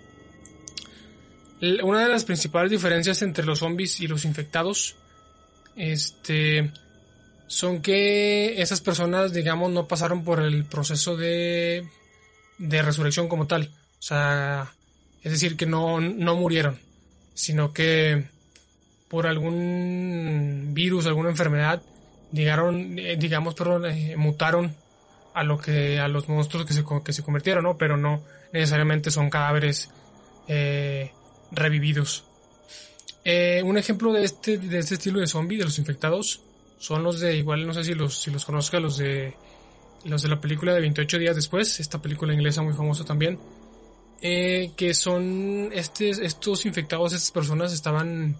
Una 1.83 2.01
de 2.01 2.09
las 2.09 2.25
principales 2.25 2.71
diferencias 2.71 3.21
entre 3.21 3.45
los 3.45 3.59
zombies 3.59 3.99
y 3.99 4.07
los 4.07 4.25
infectados 4.25 4.95
este, 5.75 6.71
son 7.45 7.81
que 7.81 8.59
esas 8.61 8.81
personas, 8.81 9.31
digamos, 9.31 9.71
no 9.71 9.87
pasaron 9.87 10.23
por 10.23 10.41
el 10.41 10.65
proceso 10.65 11.15
de, 11.15 11.87
de 12.57 12.81
resurrección 12.81 13.27
como 13.27 13.45
tal. 13.45 13.69
O 13.99 14.01
sea, 14.01 14.73
es 15.21 15.31
decir, 15.31 15.55
que 15.55 15.67
no, 15.67 16.01
no 16.01 16.35
murieron, 16.35 16.79
sino 17.35 17.71
que 17.73 18.25
por 19.07 19.27
algún 19.27 20.71
virus, 20.73 21.05
alguna 21.05 21.29
enfermedad, 21.29 21.83
llegaron, 22.31 22.97
eh, 22.97 23.15
digamos, 23.17 23.55
perdón, 23.55 23.85
eh, 23.85 24.15
mutaron 24.17 24.75
a 25.33 25.43
lo 25.43 25.57
que, 25.57 25.99
a 25.99 26.07
los 26.07 26.27
monstruos 26.27 26.65
que 26.65 26.73
se, 26.73 26.83
que 27.03 27.13
se 27.13 27.23
convirtieron, 27.23 27.63
¿no? 27.63 27.77
Pero 27.77 27.97
no 27.97 28.21
necesariamente 28.51 29.11
son 29.11 29.29
cadáveres 29.29 29.89
eh, 30.47 31.11
revividos. 31.51 32.25
Eh, 33.23 33.61
un 33.63 33.77
ejemplo 33.77 34.11
de 34.11 34.23
este, 34.23 34.57
de 34.57 34.79
este 34.79 34.95
estilo 34.95 35.19
de 35.19 35.27
zombie, 35.27 35.57
de 35.57 35.65
los 35.65 35.77
infectados, 35.79 36.41
son 36.79 37.03
los 37.03 37.19
de, 37.19 37.37
igual 37.37 37.65
no 37.67 37.73
sé 37.73 37.83
si 37.83 37.93
los, 37.93 38.19
si 38.19 38.31
los 38.31 38.43
conozca, 38.45 38.79
los 38.79 38.97
de, 38.97 39.35
los 40.05 40.23
de 40.23 40.29
la 40.29 40.41
película 40.41 40.73
de 40.73 40.81
28 40.81 41.19
días 41.19 41.35
después, 41.35 41.79
esta 41.79 42.01
película 42.01 42.33
inglesa 42.33 42.63
muy 42.63 42.73
famosa 42.73 43.05
también, 43.05 43.39
que 44.19 44.93
son 44.95 45.69
este, 45.73 46.09
estos 46.09 46.65
infectados, 46.65 47.13
estas 47.13 47.31
personas 47.31 47.73
estaban, 47.73 48.35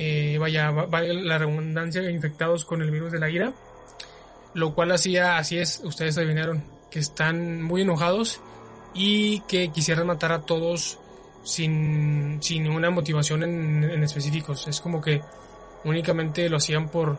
eh, 0.00 0.38
vaya, 0.38 0.70
vaya 0.70 1.12
la 1.12 1.38
redundancia, 1.38 2.08
infectados 2.08 2.64
con 2.64 2.82
el 2.82 2.90
virus 2.92 3.10
de 3.10 3.18
la 3.18 3.28
ira, 3.30 3.52
lo 4.54 4.72
cual 4.72 4.92
hacía, 4.92 5.38
así 5.38 5.58
es, 5.58 5.80
ustedes 5.82 6.16
adivinaron, 6.16 6.62
que 6.88 7.00
están 7.00 7.60
muy 7.62 7.82
enojados 7.82 8.40
y 8.94 9.40
que 9.48 9.72
quisieran 9.72 10.06
matar 10.06 10.30
a 10.30 10.42
todos 10.42 11.00
sin, 11.42 12.38
sin 12.40 12.62
ninguna 12.62 12.90
motivación 12.90 13.42
en, 13.42 13.82
en 13.82 14.04
específicos. 14.04 14.68
Es 14.68 14.80
como 14.80 15.00
que 15.00 15.20
únicamente 15.82 16.48
lo 16.48 16.58
hacían 16.58 16.88
por, 16.90 17.18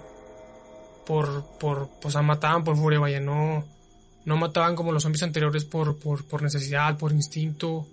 por, 1.05 1.43
por, 1.59 1.89
sea, 2.09 2.21
mataban 2.21 2.63
por 2.63 2.77
furia, 2.77 2.99
vaya, 2.99 3.19
no, 3.19 3.65
no 4.23 4.37
mataban 4.37 4.77
como 4.77 4.93
los 4.93 5.03
zombies 5.03 5.23
anteriores 5.23 5.65
por, 5.65 5.99
por, 5.99 6.25
por 6.25 6.41
necesidad, 6.43 6.97
por 6.97 7.11
instinto 7.11 7.85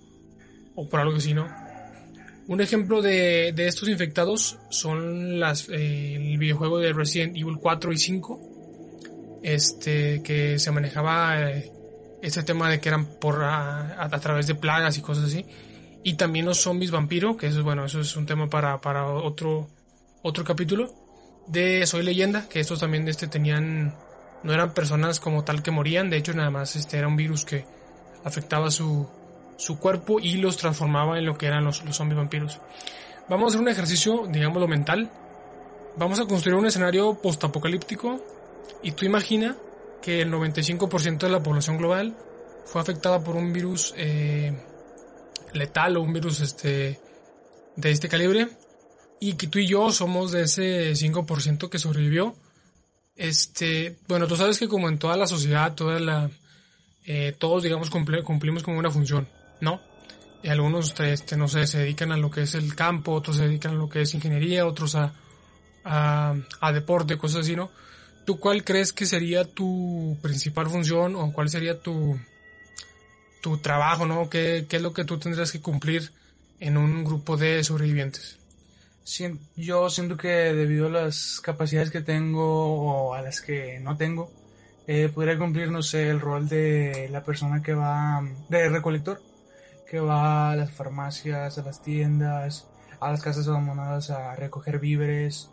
o 0.75 0.87
por 0.87 1.01
algo 1.01 1.17
así, 1.17 1.33
¿no? 1.33 1.66
Un 2.47 2.61
ejemplo 2.61 3.01
de, 3.01 3.51
de 3.53 3.67
estos 3.67 3.89
infectados 3.89 4.57
son 4.69 5.37
las, 5.37 5.67
eh, 5.67 6.15
el 6.15 6.37
videojuego 6.37 6.79
de 6.79 6.93
Resident 6.93 7.35
Evil 7.35 7.57
4 7.59 7.91
y 7.91 7.97
5, 7.97 9.39
este, 9.43 10.23
que 10.23 10.57
se 10.57 10.71
manejaba 10.71 11.51
eh, 11.51 11.69
este 12.21 12.43
tema 12.43 12.69
de 12.69 12.79
que 12.79 12.87
eran 12.87 13.05
por 13.19 13.43
a, 13.43 14.09
través 14.21 14.47
de 14.47 14.55
plagas 14.55 14.97
y 14.97 15.01
cosas 15.01 15.25
así. 15.25 15.45
Y 16.03 16.13
también 16.13 16.45
los 16.45 16.59
zombies 16.59 16.89
vampiro, 16.89 17.35
que 17.35 17.47
eso 17.47 17.57
es 17.57 17.63
bueno, 17.65 17.83
eso 17.83 17.99
es 17.99 18.15
un 18.15 18.25
tema 18.25 18.47
para, 18.47 18.79
para 18.79 19.07
otro, 19.07 19.67
otro 20.21 20.45
capítulo. 20.45 20.93
De 21.47 21.85
Soy 21.85 22.03
Leyenda, 22.03 22.47
que 22.47 22.61
estos 22.61 22.79
también 22.79 23.05
este, 23.09 23.27
tenían, 23.27 23.93
no 24.43 24.53
eran 24.53 24.73
personas 24.73 25.19
como 25.19 25.43
tal 25.43 25.61
que 25.61 25.71
morían, 25.71 26.09
de 26.09 26.17
hecho 26.17 26.33
nada 26.33 26.49
más 26.49 26.77
este 26.77 26.97
era 26.97 27.09
un 27.09 27.17
virus 27.17 27.43
que 27.43 27.65
afectaba 28.23 28.71
su, 28.71 29.07
su 29.57 29.79
cuerpo 29.79 30.19
y 30.19 30.37
los 30.37 30.57
transformaba 30.57 31.17
en 31.17 31.25
lo 31.25 31.37
que 31.37 31.47
eran 31.47 31.65
los, 31.65 31.83
los 31.83 31.95
zombies 31.95 32.17
vampiros. 32.17 32.59
Vamos 33.29 33.45
a 33.45 33.47
hacer 33.49 33.61
un 33.61 33.69
ejercicio, 33.69 34.25
digámoslo 34.29 34.67
mental. 34.67 35.11
Vamos 35.97 36.19
a 36.19 36.25
construir 36.25 36.55
un 36.55 36.65
escenario 36.65 37.15
postapocalíptico 37.15 38.23
y 38.83 38.91
tú 38.91 39.05
imagina 39.05 39.57
que 40.01 40.21
el 40.21 40.31
95% 40.31 41.17
de 41.19 41.29
la 41.29 41.43
población 41.43 41.77
global 41.77 42.15
fue 42.65 42.81
afectada 42.81 43.23
por 43.23 43.35
un 43.35 43.51
virus 43.51 43.93
eh, 43.97 44.53
letal 45.53 45.97
o 45.97 46.01
un 46.01 46.13
virus 46.13 46.41
este, 46.41 46.99
de 47.75 47.91
este 47.91 48.07
calibre 48.07 48.47
y 49.19 49.33
que 49.33 49.47
tú 49.47 49.59
y 49.59 49.67
yo 49.67 49.91
somos 49.91 50.31
de 50.31 50.43
ese 50.43 50.91
5% 50.91 51.69
que 51.69 51.79
sobrevivió. 51.79 52.35
Este, 53.15 53.97
bueno, 54.07 54.27
tú 54.27 54.35
sabes 54.35 54.59
que 54.59 54.67
como 54.67 54.89
en 54.89 54.99
toda 54.99 55.17
la 55.17 55.25
sociedad, 55.25 55.73
toda 55.73 55.99
la, 55.99 56.29
eh, 57.05 57.35
todos 57.37 57.63
digamos 57.63 57.89
cumplimos 57.89 58.63
como 58.63 58.77
una 58.77 58.91
función, 58.91 59.27
¿no? 59.61 59.81
Y 60.43 60.49
algunos, 60.49 60.97
este, 60.99 61.35
no 61.35 61.47
sé, 61.47 61.67
se 61.67 61.79
dedican 61.79 62.11
a 62.11 62.17
lo 62.17 62.29
que 62.29 62.43
es 62.43 62.55
el 62.55 62.75
campo, 62.75 63.13
otros 63.13 63.37
se 63.37 63.47
dedican 63.47 63.73
a 63.73 63.77
lo 63.77 63.89
que 63.89 64.01
es 64.01 64.13
ingeniería, 64.13 64.65
otros 64.65 64.95
a, 64.95 65.13
a, 65.83 66.71
deporte, 66.71 67.17
cosas 67.17 67.41
así, 67.41 67.55
¿no? 67.55 67.71
¿Tú 68.25 68.39
cuál 68.39 68.63
crees 68.63 68.93
que 68.93 69.05
sería 69.05 69.45
tu 69.45 70.17
principal 70.21 70.67
función 70.67 71.15
o 71.15 71.31
cuál 71.31 71.49
sería 71.49 71.79
tu, 71.79 72.19
tu 73.41 73.57
trabajo, 73.57 74.05
¿no? 74.05 74.29
¿Qué, 74.29 74.65
¿Qué, 74.69 74.77
es 74.77 74.81
lo 74.81 74.93
que 74.93 75.05
tú 75.05 75.17
tendrías 75.17 75.51
que 75.51 75.61
cumplir 75.61 76.11
en 76.59 76.77
un 76.77 77.03
grupo 77.03 77.37
de 77.37 77.63
sobrevivientes? 77.63 78.37
Yo 79.55 79.89
siento 79.89 80.17
que 80.17 80.27
debido 80.27 80.87
a 80.87 80.89
las 80.89 81.39
capacidades 81.39 81.91
que 81.91 82.01
tengo 82.01 82.73
o 82.73 83.13
a 83.13 83.21
las 83.21 83.39
que 83.39 83.79
no 83.79 83.95
tengo, 83.95 84.29
eh, 84.85 85.09
podría 85.13 85.37
cumplir, 85.37 85.71
no 85.71 85.81
sé, 85.81 86.09
el 86.09 86.19
rol 86.19 86.49
de 86.49 87.07
la 87.09 87.23
persona 87.23 87.61
que 87.61 87.73
va, 87.73 88.21
de 88.49 88.67
recolector, 88.67 89.21
que 89.89 89.99
va 89.99 90.51
a 90.51 90.55
las 90.55 90.71
farmacias, 90.71 91.57
a 91.57 91.63
las 91.63 91.81
tiendas, 91.81 92.69
a 92.99 93.11
las 93.11 93.21
casas 93.21 93.47
abandonadas 93.47 94.09
a 94.09 94.35
recoger 94.35 94.79
víveres, 94.79 95.49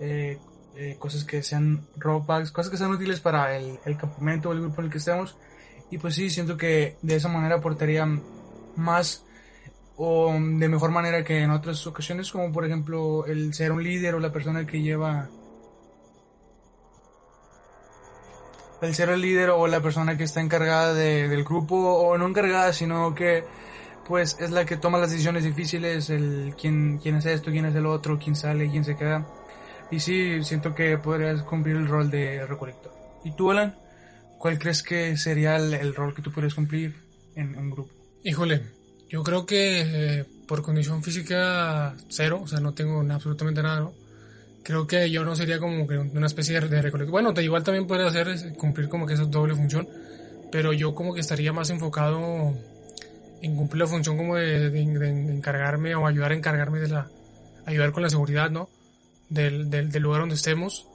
eh, 0.00 0.38
eh, 0.76 0.96
cosas 0.98 1.24
que 1.24 1.42
sean 1.42 1.86
ropas, 1.96 2.50
cosas 2.50 2.70
que 2.70 2.76
sean 2.76 2.90
útiles 2.92 3.20
para 3.20 3.56
el, 3.56 3.78
el 3.84 3.96
campamento 3.96 4.48
o 4.48 4.52
el 4.52 4.60
grupo 4.60 4.80
en 4.80 4.86
el 4.86 4.92
que 4.92 4.98
estemos. 4.98 5.36
Y 5.90 5.98
pues 5.98 6.14
sí, 6.14 6.30
siento 6.30 6.56
que 6.56 6.96
de 7.02 7.16
esa 7.16 7.28
manera 7.28 7.56
aportaría 7.56 8.06
más 8.76 9.24
o 9.96 10.32
de 10.32 10.68
mejor 10.68 10.90
manera 10.90 11.22
que 11.22 11.42
en 11.42 11.50
otras 11.50 11.86
ocasiones, 11.86 12.32
como 12.32 12.52
por 12.52 12.64
ejemplo 12.64 13.26
el 13.26 13.54
ser 13.54 13.70
un 13.70 13.82
líder 13.82 14.14
o 14.14 14.20
la 14.20 14.32
persona 14.32 14.66
que 14.66 14.82
lleva 14.82 15.28
el 18.82 18.94
ser 18.94 19.08
el 19.10 19.20
líder 19.20 19.50
o 19.50 19.66
la 19.66 19.80
persona 19.80 20.16
que 20.16 20.24
está 20.24 20.40
encargada 20.40 20.94
de, 20.94 21.28
del 21.28 21.44
grupo 21.44 21.76
o 21.76 22.18
no 22.18 22.26
encargada 22.26 22.72
sino 22.72 23.14
que 23.14 23.44
pues 24.06 24.36
es 24.40 24.50
la 24.50 24.64
que 24.64 24.76
toma 24.76 24.98
las 24.98 25.10
decisiones 25.10 25.44
difíciles 25.44 26.10
el 26.10 26.54
quién, 26.60 26.98
quién 27.02 27.16
hace 27.16 27.32
esto 27.32 27.50
quién 27.50 27.64
hace 27.64 27.78
el 27.78 27.86
otro 27.86 28.18
quién 28.18 28.36
sale 28.36 28.70
quién 28.70 28.84
se 28.84 28.96
queda 28.96 29.26
y 29.90 30.00
sí 30.00 30.42
siento 30.44 30.74
que 30.74 30.98
podrías 30.98 31.42
cumplir 31.42 31.76
el 31.76 31.88
rol 31.88 32.10
de 32.10 32.46
recolector 32.46 32.92
y 33.24 33.32
tú 33.32 33.50
Alan 33.50 33.74
¿Cuál 34.44 34.58
crees 34.58 34.82
que 34.82 35.16
sería 35.16 35.56
el, 35.56 35.94
rol 35.94 36.14
que 36.14 36.20
tú 36.20 36.30
podrías 36.30 36.52
cumplir 36.52 36.94
en 37.34 37.56
un 37.56 37.70
grupo? 37.70 37.90
Híjole, 38.22 38.60
yo 39.08 39.22
creo 39.22 39.46
que 39.46 39.80
eh, 39.80 40.24
por 40.46 40.60
condición 40.60 41.02
física 41.02 41.94
cero, 42.10 42.42
o 42.44 42.46
sea, 42.46 42.60
no 42.60 42.74
tengo 42.74 43.00
absolutamente 43.10 43.62
nada, 43.62 43.90
creo 44.62 44.86
que 44.86 45.10
yo 45.10 45.24
no 45.24 45.34
sería 45.34 45.58
como 45.58 45.86
que 45.86 45.96
una 45.96 46.26
especie 46.26 46.60
de 46.60 46.82
recolector. 46.82 47.10
Bueno, 47.10 47.32
igual 47.40 47.64
también 47.64 47.86
puede 47.86 48.06
hacer 48.06 48.54
cumplir 48.58 48.90
como 48.90 49.06
que 49.06 49.14
esa 49.14 49.24
doble 49.24 49.54
función, 49.54 49.88
pero 50.52 50.74
yo 50.74 50.94
como 50.94 51.14
que 51.14 51.20
estaría 51.20 51.54
más 51.54 51.70
enfocado 51.70 52.54
en 53.44 53.56
cumplir 53.56 53.82
la 53.82 53.86
función 53.86 54.16
como 54.16 54.36
de, 54.36 54.80
encargarme 54.80 55.94
o 55.94 56.06
ayudar 56.06 56.32
a 56.32 56.34
encargarme 56.34 56.80
de 56.80 56.88
la, 56.88 57.10
ayudar 57.66 57.92
con 57.92 58.02
la 58.02 58.08
seguridad, 58.08 58.50
¿no? 58.50 58.70
Del, 59.28 59.68
del, 59.68 59.92
del 59.92 60.02
lugar 60.02 60.20
donde 60.20 60.36
estemos. 60.36 60.88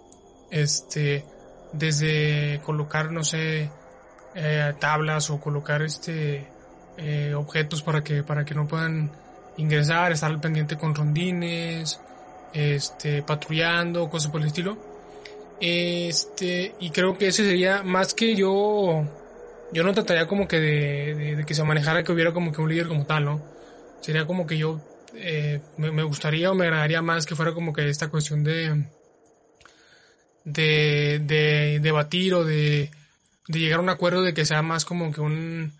Este, 0.50 1.24
desde 1.74 2.60
colocar, 2.66 3.12
no 3.12 3.24
sé, 3.24 3.70
eh, 4.34 4.74
tablas 4.80 5.30
o 5.30 5.40
colocar 5.40 5.84
este 5.84 6.48
eh, 6.98 7.36
objetos 7.36 7.84
para 7.84 8.04
que 8.04 8.24
para 8.24 8.44
que 8.44 8.56
no 8.56 8.68
puedan 8.68 9.12
ingresar, 9.58 10.12
estar 10.12 10.32
al 10.32 10.42
pendiente 10.42 10.76
con 10.76 10.96
rondines, 10.96 12.00
este 12.52 13.22
patrullando, 13.22 14.10
cosas 14.10 14.32
por 14.32 14.42
el 14.42 14.48
estilo. 14.48 14.76
Este, 15.62 16.74
y 16.80 16.90
creo 16.90 17.16
que 17.16 17.28
ese 17.28 17.46
sería 17.46 17.84
más 17.84 18.16
que 18.16 18.36
yo 18.36 19.06
yo 19.72 19.84
no 19.84 19.94
trataría 19.94 20.28
como 20.28 20.48
que 20.48 20.60
de, 20.60 21.46
que 21.46 21.54
se 21.54 21.64
manejara 21.64 22.04
que 22.04 22.12
hubiera 22.12 22.34
como 22.34 22.52
que 22.52 22.62
un 22.62 22.70
líder 22.70 22.88
como 22.88 23.06
tal, 23.06 23.26
¿no? 23.26 23.46
Sería 24.02 24.26
como 24.26 24.48
que 24.48 24.58
yo 24.58 24.82
eh, 25.16 25.62
me, 25.78 25.92
me, 25.92 26.04
gustaría 26.04 26.52
o 26.52 26.56
me 26.56 26.66
agradaría 26.66 27.02
más 27.02 27.26
que 27.26 27.36
fuera 27.36 27.54
como 27.54 27.74
que 27.74 27.90
esta 27.90 28.10
cuestión 28.10 28.44
de 28.44 28.86
de, 30.44 31.22
de 31.24 31.80
debatir 31.82 32.34
o 32.34 32.44
de, 32.44 32.92
de 33.48 33.60
llegar 33.60 33.80
a 33.80 33.84
un 33.84 33.90
acuerdo 33.90 34.22
de 34.22 34.34
que 34.34 34.46
sea 34.46 34.62
más 34.62 34.86
como 34.86 35.12
que 35.12 35.22
un, 35.22 35.74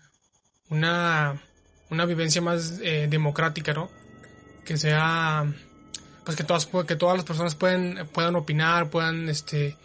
una, 0.68 1.40
una 1.90 2.04
vivencia 2.06 2.40
más 2.40 2.80
eh, 2.82 3.06
democrática, 3.10 3.72
¿no? 3.72 3.90
Que 4.64 4.76
sea, 4.76 5.52
pues 6.24 6.36
que 6.36 6.44
todas, 6.44 6.66
que 6.66 6.96
todas 6.96 7.16
las 7.16 7.24
personas 7.24 7.54
pueden, 7.54 8.06
puedan 8.12 8.36
opinar, 8.36 8.90
puedan, 8.90 9.28
este, 9.28 9.76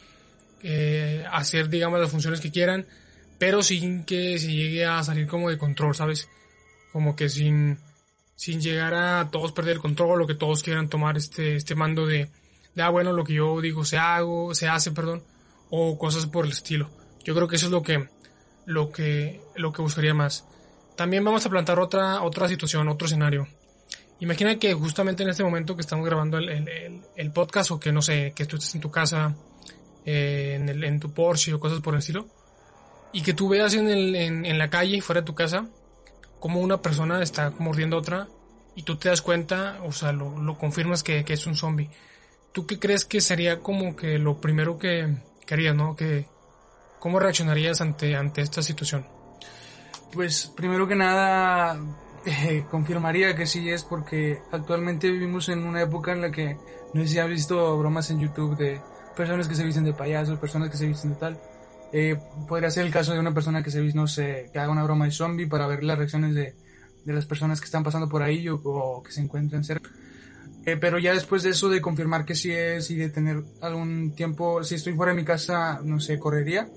eh, 0.61 1.25
hacer, 1.31 1.69
digamos, 1.69 1.99
las 1.99 2.11
funciones 2.11 2.39
que 2.39 2.51
quieran, 2.51 2.85
pero 3.37 3.61
sin 3.63 4.03
que 4.05 4.37
se 4.39 4.51
llegue 4.51 4.85
a 4.85 5.03
salir 5.03 5.27
como 5.27 5.49
de 5.49 5.57
control, 5.57 5.95
¿sabes? 5.95 6.29
Como 6.91 7.15
que 7.15 7.29
sin, 7.29 7.79
sin 8.35 8.61
llegar 8.61 8.93
a 8.93 9.29
todos 9.31 9.51
perder 9.51 9.73
el 9.73 9.81
control 9.81 10.21
o 10.21 10.27
que 10.27 10.35
todos 10.35 10.63
quieran 10.63 10.89
tomar 10.89 11.17
este, 11.17 11.55
este 11.55 11.75
mando 11.75 12.05
de, 12.05 12.29
ah, 12.77 12.89
bueno, 12.89 13.11
lo 13.13 13.23
que 13.23 13.33
yo 13.33 13.59
digo 13.61 13.83
se 13.85 13.97
hago, 13.97 14.53
se 14.55 14.67
hace, 14.67 14.91
perdón, 14.91 15.23
o 15.69 15.97
cosas 15.97 16.25
por 16.27 16.45
el 16.45 16.51
estilo. 16.51 16.89
Yo 17.23 17.33
creo 17.35 17.47
que 17.47 17.55
eso 17.55 17.65
es 17.65 17.71
lo 17.71 17.81
que, 17.81 18.07
lo 18.65 18.91
que, 18.91 19.41
lo 19.55 19.73
que 19.73 19.81
buscaría 19.81 20.13
más. 20.13 20.45
También 20.95 21.23
vamos 21.23 21.45
a 21.45 21.49
plantar 21.49 21.79
otra, 21.79 22.21
otra 22.21 22.47
situación, 22.47 22.87
otro 22.87 23.07
escenario. 23.07 23.47
Imagina 24.21 24.57
que 24.57 24.73
justamente 24.73 25.23
en 25.23 25.29
este 25.29 25.43
momento 25.43 25.75
que 25.75 25.81
estamos 25.81 26.05
grabando 26.05 26.37
el, 26.37 26.47
el, 26.47 27.01
el 27.15 27.31
podcast 27.31 27.71
o 27.71 27.79
que 27.79 27.91
no 27.91 28.01
sé, 28.01 28.31
que 28.33 28.45
tú 28.45 28.55
estés 28.55 28.73
en 28.75 28.81
tu 28.81 28.89
casa, 28.89 29.35
eh, 30.05 30.55
en, 30.55 30.83
en 30.83 30.99
tu 30.99 31.11
Porsche 31.11 31.53
o 31.53 31.59
cosas 31.59 31.81
por 31.81 31.95
el 31.95 31.99
estilo, 31.99 32.27
y 33.15 33.23
que 33.23 33.33
tú 33.33 33.49
veas 33.49 33.73
en, 33.73 33.87
el, 33.87 34.15
en, 34.15 34.57
la 34.57 34.69
calle, 34.69 35.01
fuera 35.01 35.21
de 35.21 35.25
tu 35.25 35.33
casa, 35.33 35.67
como 36.39 36.59
una 36.59 36.81
persona 36.81 37.23
está 37.23 37.51
mordiendo 37.57 37.95
a 37.95 37.99
otra 37.99 38.27
y 38.75 38.83
tú 38.83 38.97
te 38.97 39.09
das 39.09 39.21
cuenta, 39.21 39.79
o 39.83 39.91
sea, 39.91 40.11
lo, 40.11 40.37
lo 40.37 40.57
confirmas 40.57 41.01
que, 41.01 41.25
que 41.25 41.33
es 41.33 41.47
un 41.47 41.55
zombie. 41.55 41.89
¿tú 42.55 42.65
qué 42.65 42.79
crees 42.79 43.03
que 43.03 43.19
sería 43.19 43.59
como 43.59 43.97
que 43.97 44.17
lo 44.17 44.39
primero 44.39 44.79
que, 44.79 45.13
que 45.45 45.53
harías, 45.53 45.75
no? 45.75 45.93
Que, 45.93 46.25
¿Cómo 46.99 47.19
reaccionarías 47.19 47.81
ante, 47.81 48.15
ante 48.15 48.41
esta 48.41 48.61
situación? 48.61 49.05
Pues 50.13 50.47
primero 50.55 50.87
que 50.87 50.95
nada 50.95 51.77
eh, 52.25 52.65
confirmaría 52.71 53.35
que 53.35 53.45
sí 53.45 53.69
es 53.69 53.83
porque 53.83 54.39
actualmente 54.53 55.11
vivimos 55.11 55.49
en 55.49 55.67
una 55.67 55.81
época 55.81 56.13
en 56.13 56.21
la 56.21 56.31
que 56.31 56.57
no 56.93 57.01
sé 57.01 57.09
si 57.09 57.19
has 57.19 57.27
visto 57.27 57.77
bromas 57.77 58.09
en 58.09 58.21
YouTube 58.21 58.55
de 58.55 58.81
personas 59.17 59.49
que 59.49 59.55
se 59.55 59.65
visten 59.65 59.83
de 59.83 59.93
payasos, 59.93 60.39
personas 60.39 60.69
que 60.69 60.77
se 60.77 60.87
visten 60.87 61.11
de 61.11 61.17
tal. 61.17 61.41
Eh, 61.93 62.17
podría 62.47 62.69
ser 62.69 62.85
el 62.85 62.91
caso 62.91 63.13
de 63.13 63.19
una 63.19 63.33
persona 63.33 63.63
que 63.63 63.71
se 63.71 63.81
no 63.93 64.07
sé, 64.07 64.49
que 64.51 64.59
haga 64.59 64.71
una 64.71 64.83
broma 64.83 65.05
de 65.05 65.11
zombie 65.11 65.47
para 65.47 65.67
ver 65.67 65.83
las 65.83 65.97
reacciones 65.97 66.35
de, 66.35 66.55
de 67.05 67.13
las 67.13 67.25
personas 67.25 67.61
que 67.61 67.65
están 67.65 67.83
pasando 67.83 68.09
por 68.09 68.21
ahí 68.21 68.49
o, 68.49 68.55
o 68.55 69.03
que 69.03 69.11
se 69.11 69.21
encuentran 69.21 69.63
cerca. 69.63 69.89
Eh, 70.65 70.77
pero 70.77 70.97
ya 70.97 71.13
después 71.13 71.43
de 71.43 71.51
eso, 71.51 71.69
de 71.69 71.79
confirmar 71.79 72.25
que 72.25 72.33
sí 72.33 72.51
es 72.51 72.89
y 72.89 72.95
de 72.95 73.09
tener 73.09 73.43
algún 73.61 74.15
tiempo, 74.15 74.63
si 74.63 74.75
estoy 74.75 74.93
fuera 74.93 75.11
de 75.11 75.17
mi 75.17 75.25
casa, 75.25 75.79
no 75.83 75.99
sé, 75.99 76.17
correría 76.17 76.67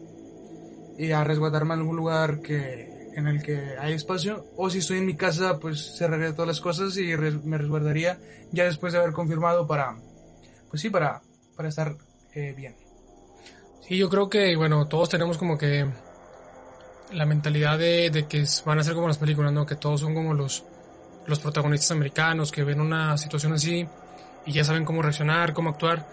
y 0.98 1.12
a 1.12 1.24
resguardarme 1.24 1.74
en 1.74 1.80
algún 1.80 1.96
lugar 1.96 2.40
que, 2.42 3.08
en 3.14 3.26
el 3.26 3.42
que 3.42 3.76
hay 3.78 3.94
espacio. 3.94 4.44
O 4.56 4.68
si 4.68 4.78
estoy 4.78 4.98
en 4.98 5.06
mi 5.06 5.16
casa, 5.16 5.58
pues 5.58 5.96
cerraría 5.96 6.34
todas 6.34 6.48
las 6.48 6.60
cosas 6.60 6.98
y 6.98 7.16
me 7.44 7.56
resguardaría 7.56 8.18
ya 8.52 8.64
después 8.64 8.92
de 8.92 8.98
haber 8.98 9.12
confirmado 9.12 9.66
para, 9.66 9.96
pues 10.68 10.82
sí, 10.82 10.90
para, 10.90 11.22
para 11.56 11.70
estar 11.70 11.96
eh, 12.34 12.52
bien. 12.54 12.76
Sí, 13.88 13.96
yo 13.96 14.10
creo 14.10 14.28
que, 14.28 14.54
bueno, 14.54 14.86
todos 14.86 15.08
tenemos 15.08 15.38
como 15.38 15.56
que 15.56 15.86
la 17.12 17.24
mentalidad 17.24 17.78
de, 17.78 18.10
de 18.10 18.26
que 18.26 18.44
van 18.66 18.78
a 18.78 18.84
ser 18.84 18.94
como 18.94 19.08
las 19.08 19.16
películas, 19.16 19.50
¿no? 19.50 19.64
Que 19.64 19.76
todos 19.76 20.00
son 20.00 20.14
como 20.14 20.34
los 20.34 20.62
los 21.28 21.38
protagonistas 21.40 21.90
americanos 21.90 22.50
que 22.50 22.64
ven 22.64 22.80
una 22.80 23.16
situación 23.18 23.52
así 23.52 23.86
y 24.46 24.52
ya 24.52 24.64
saben 24.64 24.84
cómo 24.84 25.02
reaccionar, 25.02 25.52
cómo 25.52 25.70
actuar. 25.70 26.06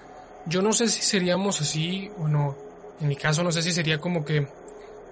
Yo 0.45 0.61
no 0.61 0.73
sé 0.73 0.89
si 0.89 1.01
seríamos 1.01 1.61
así, 1.61 2.11
bueno, 2.17 2.55
en 2.99 3.07
mi 3.07 3.15
caso 3.15 3.41
no 3.41 3.51
sé 3.51 3.61
si 3.61 3.71
sería 3.71 3.97
como 3.97 4.25
que 4.25 4.47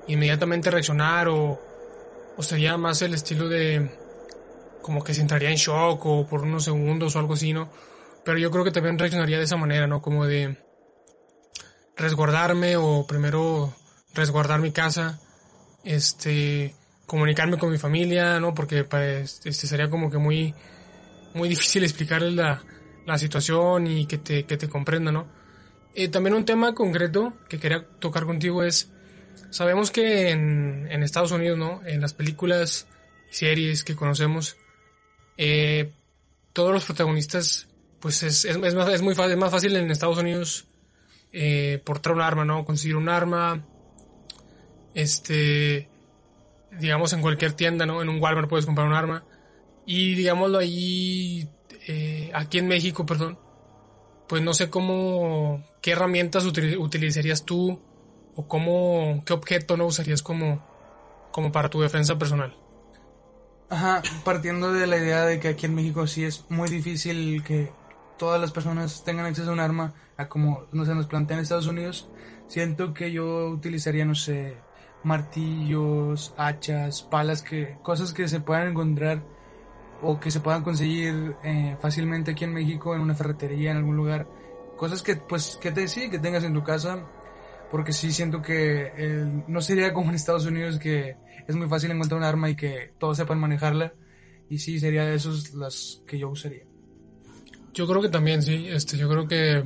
inmediatamente 0.07 0.69
reaccionar 0.69 1.29
o, 1.29 1.59
o 2.35 2.43
sería 2.43 2.77
más 2.77 3.01
el 3.01 3.13
estilo 3.13 3.47
de 3.47 3.89
como 4.81 5.03
que 5.03 5.13
se 5.13 5.21
entraría 5.21 5.49
en 5.49 5.55
shock 5.55 6.05
o 6.05 6.27
por 6.27 6.41
unos 6.41 6.65
segundos 6.65 7.15
o 7.15 7.19
algo 7.19 7.33
así, 7.33 7.53
¿no? 7.53 7.69
Pero 8.25 8.37
yo 8.37 8.51
creo 8.51 8.65
que 8.65 8.71
también 8.71 8.99
reaccionaría 8.99 9.37
de 9.37 9.45
esa 9.45 9.55
manera, 9.55 9.87
¿no? 9.87 10.01
Como 10.01 10.25
de 10.25 10.62
resguardarme 11.95 12.75
o 12.77 13.05
primero 13.07 13.73
resguardar 14.13 14.59
mi 14.59 14.71
casa, 14.71 15.19
este, 15.83 16.75
comunicarme 17.05 17.57
con 17.57 17.71
mi 17.71 17.77
familia, 17.77 18.39
¿no? 18.39 18.53
Porque 18.53 18.83
pues, 18.83 19.41
este 19.43 19.67
sería 19.67 19.89
como 19.89 20.09
que 20.09 20.17
muy, 20.17 20.53
muy 21.33 21.49
difícil 21.55 21.83
explicarles 21.83 22.33
la, 22.33 22.63
la 23.05 23.17
situación 23.17 23.87
y 23.87 24.05
que 24.05 24.17
te, 24.17 24.45
que 24.45 24.57
te 24.57 24.69
comprenda, 24.69 25.11
¿no? 25.11 25.27
Eh, 25.95 26.07
también 26.07 26.35
un 26.35 26.45
tema 26.45 26.73
concreto 26.73 27.33
que 27.47 27.59
quería 27.59 27.85
tocar 27.99 28.25
contigo 28.25 28.63
es, 28.63 28.89
sabemos 29.51 29.91
que 29.91 30.31
en, 30.31 30.87
en 30.89 31.03
Estados 31.03 31.31
Unidos, 31.31 31.57
¿no? 31.57 31.81
En 31.85 32.01
las 32.01 32.13
películas 32.13 32.87
y 33.31 33.35
series 33.35 33.83
que 33.83 33.95
conocemos, 33.95 34.57
eh, 35.37 35.91
todos 36.51 36.71
los 36.73 36.85
protagonistas, 36.85 37.67
pues 37.99 38.23
es, 38.23 38.45
es, 38.45 38.57
es, 38.57 38.75
más, 38.75 38.89
es 38.89 39.01
muy 39.01 39.13
fácil, 39.13 39.33
es 39.33 39.37
más 39.37 39.51
fácil 39.51 39.75
en 39.75 39.91
Estados 39.91 40.17
Unidos 40.17 40.67
eh, 41.33 41.81
portar 41.83 42.13
un 42.13 42.21
arma, 42.21 42.45
¿no? 42.45 42.63
Conseguir 42.63 42.95
un 42.95 43.09
arma, 43.09 43.65
este, 44.93 45.89
digamos, 46.79 47.11
en 47.13 47.21
cualquier 47.21 47.53
tienda, 47.53 47.85
¿no? 47.85 48.01
En 48.01 48.09
un 48.09 48.21
Walmart 48.21 48.47
puedes 48.47 48.65
comprar 48.65 48.87
un 48.87 48.93
arma. 48.93 49.25
Y 49.85 50.13
digámoslo 50.15 50.59
ahí, 50.59 51.49
eh, 51.87 52.31
aquí 52.33 52.59
en 52.59 52.67
México, 52.67 53.05
perdón, 53.05 53.37
pues 54.27 54.41
no 54.41 54.53
sé 54.53 54.69
cómo, 54.69 55.63
qué 55.81 55.91
herramientas 55.91 56.45
utilizarías 56.45 57.43
tú 57.43 57.81
o 58.35 58.47
cómo, 58.47 59.23
qué 59.25 59.33
objeto 59.33 59.75
no 59.75 59.87
usarías 59.87 60.21
como, 60.21 60.65
como 61.31 61.51
para 61.51 61.69
tu 61.69 61.81
defensa 61.81 62.17
personal. 62.17 62.55
Ajá, 63.69 64.03
partiendo 64.23 64.71
de 64.71 64.85
la 64.85 64.97
idea 64.97 65.25
de 65.25 65.39
que 65.39 65.47
aquí 65.47 65.65
en 65.65 65.73
México 65.73 66.05
sí 66.05 66.23
es 66.23 66.45
muy 66.49 66.69
difícil 66.69 67.43
que 67.43 67.71
todas 68.17 68.39
las 68.39 68.51
personas 68.51 69.03
tengan 69.03 69.25
acceso 69.25 69.49
a 69.49 69.53
un 69.53 69.59
arma, 69.59 69.93
a 70.17 70.27
como 70.29 70.65
no 70.71 70.85
se 70.85 70.95
nos 70.95 71.07
plantea 71.07 71.37
en 71.37 71.43
Estados 71.43 71.67
Unidos, 71.67 72.09
siento 72.47 72.93
que 72.93 73.11
yo 73.11 73.49
utilizaría, 73.49 74.05
no 74.05 74.15
sé, 74.15 74.57
martillos, 75.03 76.33
hachas, 76.37 77.03
palas, 77.03 77.41
que, 77.41 77.77
cosas 77.81 78.13
que 78.13 78.27
se 78.27 78.39
puedan 78.39 78.69
encontrar 78.69 79.23
o 80.01 80.19
que 80.19 80.31
se 80.31 80.39
puedan 80.39 80.63
conseguir 80.63 81.35
eh, 81.43 81.77
fácilmente 81.79 82.31
aquí 82.31 82.43
en 82.43 82.53
México, 82.53 82.95
en 82.95 83.01
una 83.01 83.15
ferretería, 83.15 83.71
en 83.71 83.77
algún 83.77 83.95
lugar. 83.95 84.27
Cosas 84.77 85.01
que, 85.01 85.15
pues, 85.15 85.57
que 85.61 85.71
te 85.71 85.87
sí, 85.87 86.09
que 86.09 86.19
tengas 86.19 86.43
en 86.43 86.53
tu 86.53 86.63
casa, 86.63 87.05
porque 87.71 87.93
sí 87.93 88.11
siento 88.11 88.41
que 88.41 88.91
eh, 88.97 89.43
no 89.47 89.61
sería 89.61 89.93
como 89.93 90.09
en 90.09 90.15
Estados 90.15 90.45
Unidos 90.45 90.77
que 90.77 91.15
es 91.47 91.55
muy 91.55 91.67
fácil 91.67 91.91
encontrar 91.91 92.19
un 92.19 92.25
arma 92.25 92.49
y 92.49 92.55
que 92.55 92.93
todos 92.99 93.17
sepan 93.17 93.39
manejarla. 93.39 93.93
Y 94.49 94.59
sí, 94.59 94.79
sería 94.79 95.05
de 95.05 95.15
esos 95.15 95.53
las 95.53 96.03
que 96.05 96.19
yo 96.19 96.29
usaría. 96.29 96.72
Yo 97.73 97.87
creo 97.87 98.01
que 98.01 98.09
también, 98.09 98.41
sí. 98.41 98.67
Este, 98.69 98.97
yo 98.97 99.09
creo 99.09 99.27
que 99.27 99.63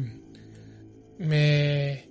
me, 1.19 2.07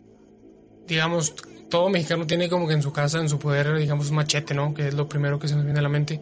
digamos, 0.86 1.34
todo 1.68 1.88
mexicano 1.88 2.26
tiene 2.26 2.48
como 2.48 2.68
que 2.68 2.74
en 2.74 2.82
su 2.82 2.92
casa, 2.92 3.18
en 3.18 3.28
su 3.28 3.38
poder, 3.38 3.76
digamos, 3.78 4.10
un 4.10 4.16
machete, 4.16 4.54
¿no? 4.54 4.74
Que 4.74 4.88
es 4.88 4.94
lo 4.94 5.08
primero 5.08 5.38
que 5.38 5.48
se 5.48 5.54
nos 5.54 5.64
viene 5.64 5.78
a 5.78 5.82
la 5.82 5.88
mente. 5.88 6.20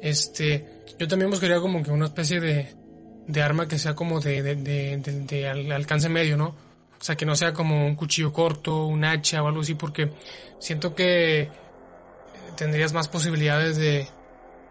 Este, 0.00 0.82
yo 0.98 1.08
también 1.08 1.30
buscaría 1.30 1.60
como 1.60 1.82
que 1.82 1.90
una 1.90 2.06
especie 2.06 2.40
de, 2.40 2.74
de 3.26 3.42
arma 3.42 3.68
que 3.68 3.78
sea 3.78 3.94
como 3.94 4.20
de, 4.20 4.42
de, 4.42 4.56
de, 4.56 4.96
de, 4.98 5.48
alcance 5.48 6.08
medio, 6.08 6.36
¿no? 6.36 6.56
O 7.00 7.04
sea, 7.04 7.16
que 7.16 7.26
no 7.26 7.36
sea 7.36 7.52
como 7.52 7.86
un 7.86 7.96
cuchillo 7.96 8.32
corto, 8.32 8.86
un 8.86 9.04
hacha 9.04 9.42
o 9.42 9.48
algo 9.48 9.60
así, 9.60 9.74
porque 9.74 10.10
siento 10.58 10.94
que 10.94 11.50
tendrías 12.56 12.92
más 12.92 13.08
posibilidades 13.08 13.76
de, 13.76 14.06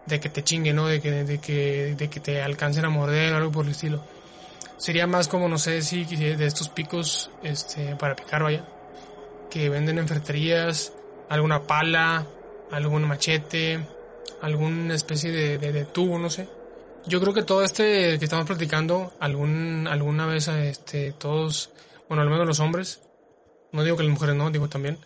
de 0.06 0.20
que 0.20 0.28
te 0.28 0.42
chingue, 0.42 0.72
¿no? 0.72 0.86
De 0.86 1.00
que, 1.00 1.10
de, 1.24 1.38
que, 1.38 1.94
de 1.96 2.10
que 2.10 2.20
te 2.20 2.42
alcancen 2.42 2.84
a 2.84 2.90
morder 2.90 3.32
o 3.34 3.36
algo 3.36 3.52
por 3.52 3.64
el 3.66 3.72
estilo. 3.72 4.04
Sería 4.76 5.06
más 5.06 5.28
como, 5.28 5.48
no 5.48 5.58
sé 5.58 5.82
si 5.82 6.04
de 6.04 6.46
estos 6.46 6.68
picos 6.68 7.30
este, 7.42 7.96
para 7.96 8.16
picar, 8.16 8.42
vaya, 8.42 8.64
que 9.50 9.68
venden 9.68 9.98
en 9.98 10.08
ferreterías, 10.08 10.92
alguna 11.28 11.62
pala, 11.62 12.26
algún 12.70 13.06
machete, 13.06 13.86
alguna 14.42 14.94
especie 14.94 15.30
de, 15.30 15.58
de, 15.58 15.84
tubo, 15.84 16.18
no 16.18 16.30
sé. 16.30 16.48
Yo 17.06 17.20
creo 17.20 17.34
que 17.34 17.42
todo 17.42 17.62
este 17.62 18.18
que 18.18 18.24
estamos 18.24 18.46
platicando, 18.46 19.12
algún, 19.20 19.86
alguna 19.86 20.26
vez, 20.26 20.48
este, 20.48 21.12
todos, 21.12 21.70
bueno, 22.08 22.22
al 22.22 22.30
menos 22.30 22.46
los 22.46 22.60
hombres, 22.60 23.02
no 23.72 23.84
digo 23.84 23.96
que 23.96 24.04
las 24.04 24.12
mujeres 24.12 24.36
no, 24.36 24.50
digo 24.50 24.68
también, 24.68 24.98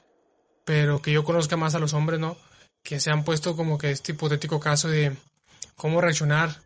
pero 0.65 1.03
que 1.03 1.13
yo 1.13 1.25
conozca 1.25 1.57
más 1.57 1.75
a 1.75 1.79
los 1.79 1.95
hombres, 1.95 2.21
¿no? 2.21 2.37
Que 2.83 3.01
se 3.01 3.11
han 3.11 3.25
puesto 3.25 3.57
como 3.57 3.79
que 3.79 3.91
este 3.91 4.13
hipotético 4.13 4.61
caso 4.61 4.89
de 4.89 5.17
cómo 5.77 6.01
reaccionar 6.01 6.57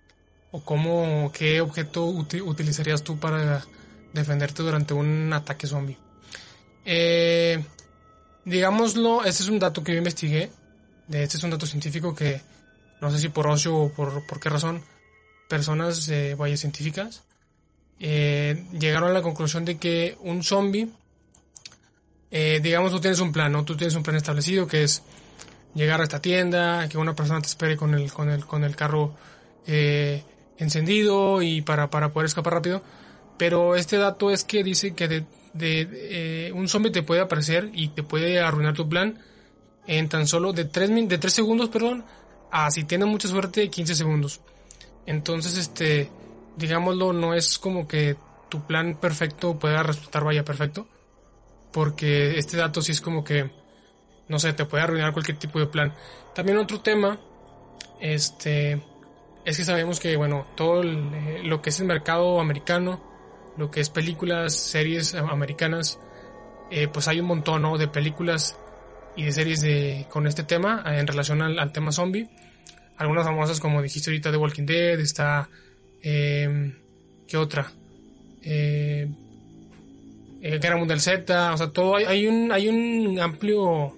o 0.52 0.60
cómo, 0.60 1.32
qué 1.32 1.60
objeto 1.60 2.04
utilizarías 2.06 3.02
tú 3.02 3.18
para 3.18 3.64
defenderte 4.12 4.62
durante 4.62 4.94
un 4.94 5.32
ataque 5.32 5.66
zombie. 5.66 5.98
Eh, 6.84 7.64
digámoslo, 8.44 9.24
este 9.24 9.42
es 9.42 9.48
un 9.48 9.58
dato 9.58 9.82
que 9.82 9.92
yo 9.92 9.98
investigué, 9.98 10.50
este 11.10 11.36
es 11.36 11.42
un 11.42 11.50
dato 11.50 11.66
científico 11.66 12.14
que 12.14 12.40
no 13.00 13.10
sé 13.10 13.18
si 13.18 13.28
por 13.28 13.48
ocio 13.48 13.74
o 13.76 13.92
por, 13.92 14.24
por 14.26 14.38
qué 14.38 14.48
razón, 14.48 14.82
personas, 15.48 16.08
eh, 16.08 16.36
vaya 16.36 16.56
científicas, 16.56 17.24
eh, 17.98 18.64
llegaron 18.78 19.10
a 19.10 19.12
la 19.12 19.22
conclusión 19.22 19.64
de 19.64 19.76
que 19.76 20.16
un 20.20 20.42
zombie, 20.44 20.88
eh, 22.30 22.60
digamos, 22.62 22.92
tú 22.92 23.00
tienes 23.00 23.20
un 23.20 23.32
plan, 23.32 23.52
¿no? 23.52 23.64
Tú 23.64 23.76
tienes 23.76 23.94
un 23.94 24.02
plan 24.02 24.16
establecido 24.16 24.66
que 24.66 24.84
es 24.84 25.02
llegar 25.74 26.00
a 26.00 26.04
esta 26.04 26.22
tienda, 26.22 26.88
que 26.88 26.96
una 26.96 27.14
persona 27.14 27.40
te 27.40 27.48
espere 27.48 27.76
con 27.76 27.92
el, 27.94 28.12
con 28.12 28.30
el, 28.30 28.46
con 28.46 28.64
el 28.64 28.76
carro 28.76 29.14
encendido 30.58 31.42
y 31.42 31.62
para, 31.62 31.90
para 31.90 32.12
poder 32.12 32.26
escapar 32.26 32.54
rápido. 32.54 32.82
Pero 33.38 33.76
este 33.76 33.96
dato 33.96 34.30
es 34.30 34.44
que 34.44 34.62
dice 34.62 34.94
que 34.94 35.08
de, 35.08 35.24
de, 35.52 35.88
eh, 36.48 36.52
un 36.52 36.68
zombie 36.68 36.92
te 36.92 37.02
puede 37.02 37.20
aparecer 37.20 37.70
y 37.72 37.88
te 37.88 38.02
puede 38.02 38.40
arruinar 38.40 38.74
tu 38.74 38.88
plan 38.88 39.18
en 39.86 40.08
tan 40.08 40.26
solo 40.26 40.52
de 40.52 40.64
3, 40.64 41.08
de 41.08 41.18
3 41.18 41.32
segundos, 41.32 41.68
perdón, 41.68 42.04
a 42.50 42.70
si 42.70 42.84
tienes 42.84 43.08
mucha 43.08 43.28
suerte 43.28 43.68
15 43.68 43.94
segundos. 43.94 44.40
Entonces, 45.06 45.56
este, 45.56 46.08
digámoslo, 46.56 47.12
no 47.12 47.34
es 47.34 47.58
como 47.58 47.88
que 47.88 48.16
tu 48.48 48.64
plan 48.66 48.96
perfecto 49.00 49.58
pueda 49.58 49.82
resultar 49.82 50.24
vaya 50.24 50.44
perfecto, 50.44 50.86
porque 51.72 52.38
este 52.38 52.56
dato 52.56 52.82
sí 52.82 52.92
es 52.92 53.00
como 53.00 53.24
que, 53.24 53.50
no 54.28 54.38
sé, 54.38 54.52
te 54.52 54.66
puede 54.66 54.84
arruinar 54.84 55.12
cualquier 55.12 55.38
tipo 55.38 55.58
de 55.58 55.66
plan. 55.66 55.94
También 56.34 56.58
otro 56.58 56.80
tema, 56.80 57.18
este, 58.00 58.82
es 59.44 59.56
que 59.56 59.64
sabemos 59.64 60.00
que, 60.00 60.16
bueno, 60.16 60.46
todo 60.56 60.82
eh, 60.82 61.40
lo 61.42 61.62
que 61.62 61.70
es 61.70 61.80
el 61.80 61.86
mercado 61.86 62.40
americano, 62.40 63.02
lo 63.56 63.70
que 63.70 63.80
es 63.80 63.90
películas, 63.90 64.54
series 64.54 65.14
americanas, 65.14 65.98
eh, 66.70 66.88
pues 66.88 67.08
hay 67.08 67.20
un 67.20 67.26
montón 67.26 67.62
¿no? 67.62 67.76
de 67.76 67.88
películas 67.88 68.56
y 69.16 69.24
de 69.24 69.32
series 69.32 69.60
de, 69.60 70.06
con 70.08 70.26
este 70.26 70.42
tema 70.42 70.82
eh, 70.86 70.98
en 70.98 71.06
relación 71.06 71.42
al, 71.42 71.72
tema 71.72 71.92
zombie. 71.92 72.28
Algunas 72.96 73.24
famosas 73.24 73.60
como 73.60 73.82
dijiste 73.82 74.10
ahorita 74.10 74.30
de 74.30 74.36
Walking 74.36 74.66
Dead, 74.66 74.98
está... 75.00 75.48
Eh, 76.02 76.72
¿Qué 77.28 77.36
otra? 77.36 77.72
Eh, 78.42 79.08
Z, 80.98 81.52
o 81.52 81.56
sea, 81.56 81.70
todo 81.70 81.96
hay, 81.96 82.04
hay, 82.04 82.26
un 82.26 82.50
hay 82.50 82.68
un 82.68 83.20
amplio 83.20 83.96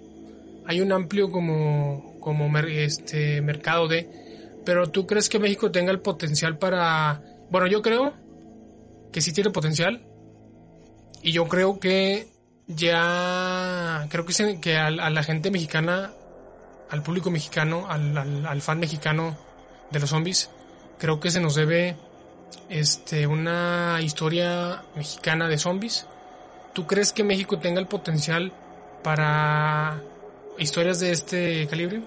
hay 0.66 0.80
un 0.80 0.92
amplio 0.92 1.30
como 1.30 2.18
como 2.20 2.58
este 2.58 3.40
mercado 3.40 3.88
de 3.88 4.23
pero 4.64 4.90
tú 4.90 5.06
crees 5.06 5.28
que 5.28 5.38
México 5.38 5.70
tenga 5.70 5.90
el 5.92 6.00
potencial 6.00 6.58
para 6.58 7.22
bueno, 7.50 7.66
yo 7.66 7.82
creo 7.82 8.12
que 9.12 9.20
sí 9.20 9.32
tiene 9.32 9.50
potencial. 9.50 10.04
Y 11.22 11.32
yo 11.32 11.46
creo 11.46 11.78
que 11.78 12.28
ya, 12.66 14.06
creo 14.10 14.26
que, 14.26 14.60
que 14.60 14.76
a, 14.76 14.90
la 14.90 15.22
gente 15.22 15.50
mexicana, 15.50 16.12
al 16.90 17.02
público 17.02 17.30
mexicano, 17.30 17.86
al, 17.88 18.16
al, 18.18 18.60
fan 18.60 18.80
mexicano 18.80 19.36
de 19.90 20.00
los 20.00 20.10
zombies, 20.10 20.50
creo 20.98 21.20
que 21.20 21.30
se 21.30 21.40
nos 21.40 21.54
debe 21.54 21.96
este, 22.68 23.26
una 23.26 24.00
historia 24.02 24.82
mexicana 24.96 25.48
de 25.48 25.58
zombies. 25.58 26.06
¿Tú 26.72 26.86
crees 26.86 27.12
que 27.12 27.24
México 27.24 27.58
tenga 27.58 27.80
el 27.80 27.86
potencial 27.86 28.52
para 29.02 30.02
historias 30.58 30.98
de 31.00 31.12
este 31.12 31.66
calibre? 31.68 32.02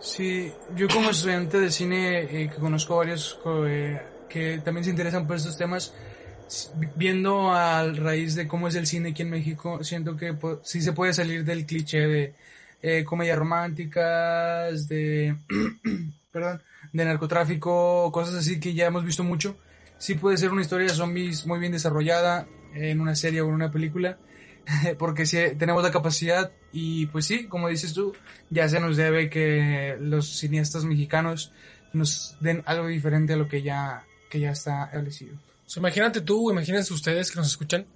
Sí, 0.00 0.52
yo 0.76 0.86
como 0.88 1.10
estudiante 1.10 1.58
de 1.58 1.70
cine 1.72 2.20
eh, 2.22 2.50
que 2.50 2.60
conozco 2.60 2.96
varios 2.96 3.38
eh, 3.66 4.00
que 4.28 4.58
también 4.58 4.84
se 4.84 4.90
interesan 4.90 5.26
por 5.26 5.36
estos 5.36 5.56
temas, 5.56 5.92
viendo 6.94 7.52
a 7.52 7.84
raíz 7.92 8.34
de 8.34 8.46
cómo 8.46 8.68
es 8.68 8.76
el 8.76 8.86
cine 8.86 9.10
aquí 9.10 9.22
en 9.22 9.30
México, 9.30 9.82
siento 9.82 10.16
que 10.16 10.36
sí 10.62 10.82
se 10.82 10.92
puede 10.92 11.12
salir 11.12 11.44
del 11.44 11.66
cliché 11.66 12.06
de 12.06 12.34
eh, 12.80 13.04
comedias 13.04 13.38
románticas, 13.38 14.86
de, 14.86 15.36
perdón, 16.32 16.62
de 16.92 17.04
narcotráfico, 17.04 18.10
cosas 18.12 18.36
así 18.36 18.60
que 18.60 18.74
ya 18.74 18.86
hemos 18.86 19.04
visto 19.04 19.24
mucho. 19.24 19.56
Sí 19.98 20.14
puede 20.14 20.36
ser 20.36 20.52
una 20.52 20.62
historia 20.62 20.86
de 20.86 20.94
zombies 20.94 21.44
muy 21.44 21.58
bien 21.58 21.72
desarrollada 21.72 22.46
en 22.72 23.00
una 23.00 23.16
serie 23.16 23.40
o 23.40 23.48
en 23.48 23.54
una 23.54 23.72
película, 23.72 24.16
porque 24.98 25.26
sí 25.26 25.38
tenemos 25.58 25.82
la 25.82 25.90
capacidad 25.90 26.52
y 26.72 27.06
pues 27.06 27.26
sí, 27.26 27.46
como 27.46 27.68
dices 27.68 27.94
tú, 27.94 28.14
ya 28.50 28.68
se 28.68 28.80
nos 28.80 28.96
debe 28.96 29.30
que 29.30 29.96
los 30.00 30.38
cineastas 30.38 30.84
mexicanos 30.84 31.52
nos 31.92 32.36
den 32.40 32.62
algo 32.66 32.86
diferente 32.86 33.32
a 33.32 33.36
lo 33.36 33.48
que 33.48 33.62
ya, 33.62 34.04
que 34.30 34.40
ya 34.40 34.50
está 34.50 34.84
establecido. 34.86 35.36
Imagínate 35.76 36.20
tú, 36.20 36.50
imagínense 36.50 36.94
ustedes 36.94 37.30
que 37.30 37.38
nos 37.38 37.48
escuchan, 37.48 37.86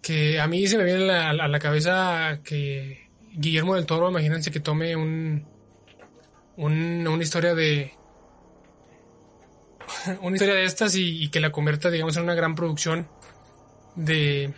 que 0.00 0.40
a 0.40 0.46
mí 0.46 0.66
se 0.66 0.78
me 0.78 0.84
viene 0.84 1.10
a 1.10 1.32
la, 1.32 1.58
cabeza 1.58 2.40
que 2.42 3.08
Guillermo 3.32 3.74
del 3.74 3.86
Toro, 3.86 4.08
imagínense 4.08 4.50
que 4.50 4.60
tome 4.60 4.96
un, 4.96 5.46
una 6.56 7.22
historia 7.22 7.54
de 7.54 7.92
una 10.22 10.36
historia 10.36 10.54
de 10.54 10.64
estas 10.64 10.94
y, 10.96 11.28
que 11.28 11.40
la 11.40 11.52
convierta, 11.52 11.90
digamos, 11.90 12.16
en 12.16 12.22
una 12.22 12.34
gran 12.34 12.54
producción 12.54 13.08
de 13.94 14.54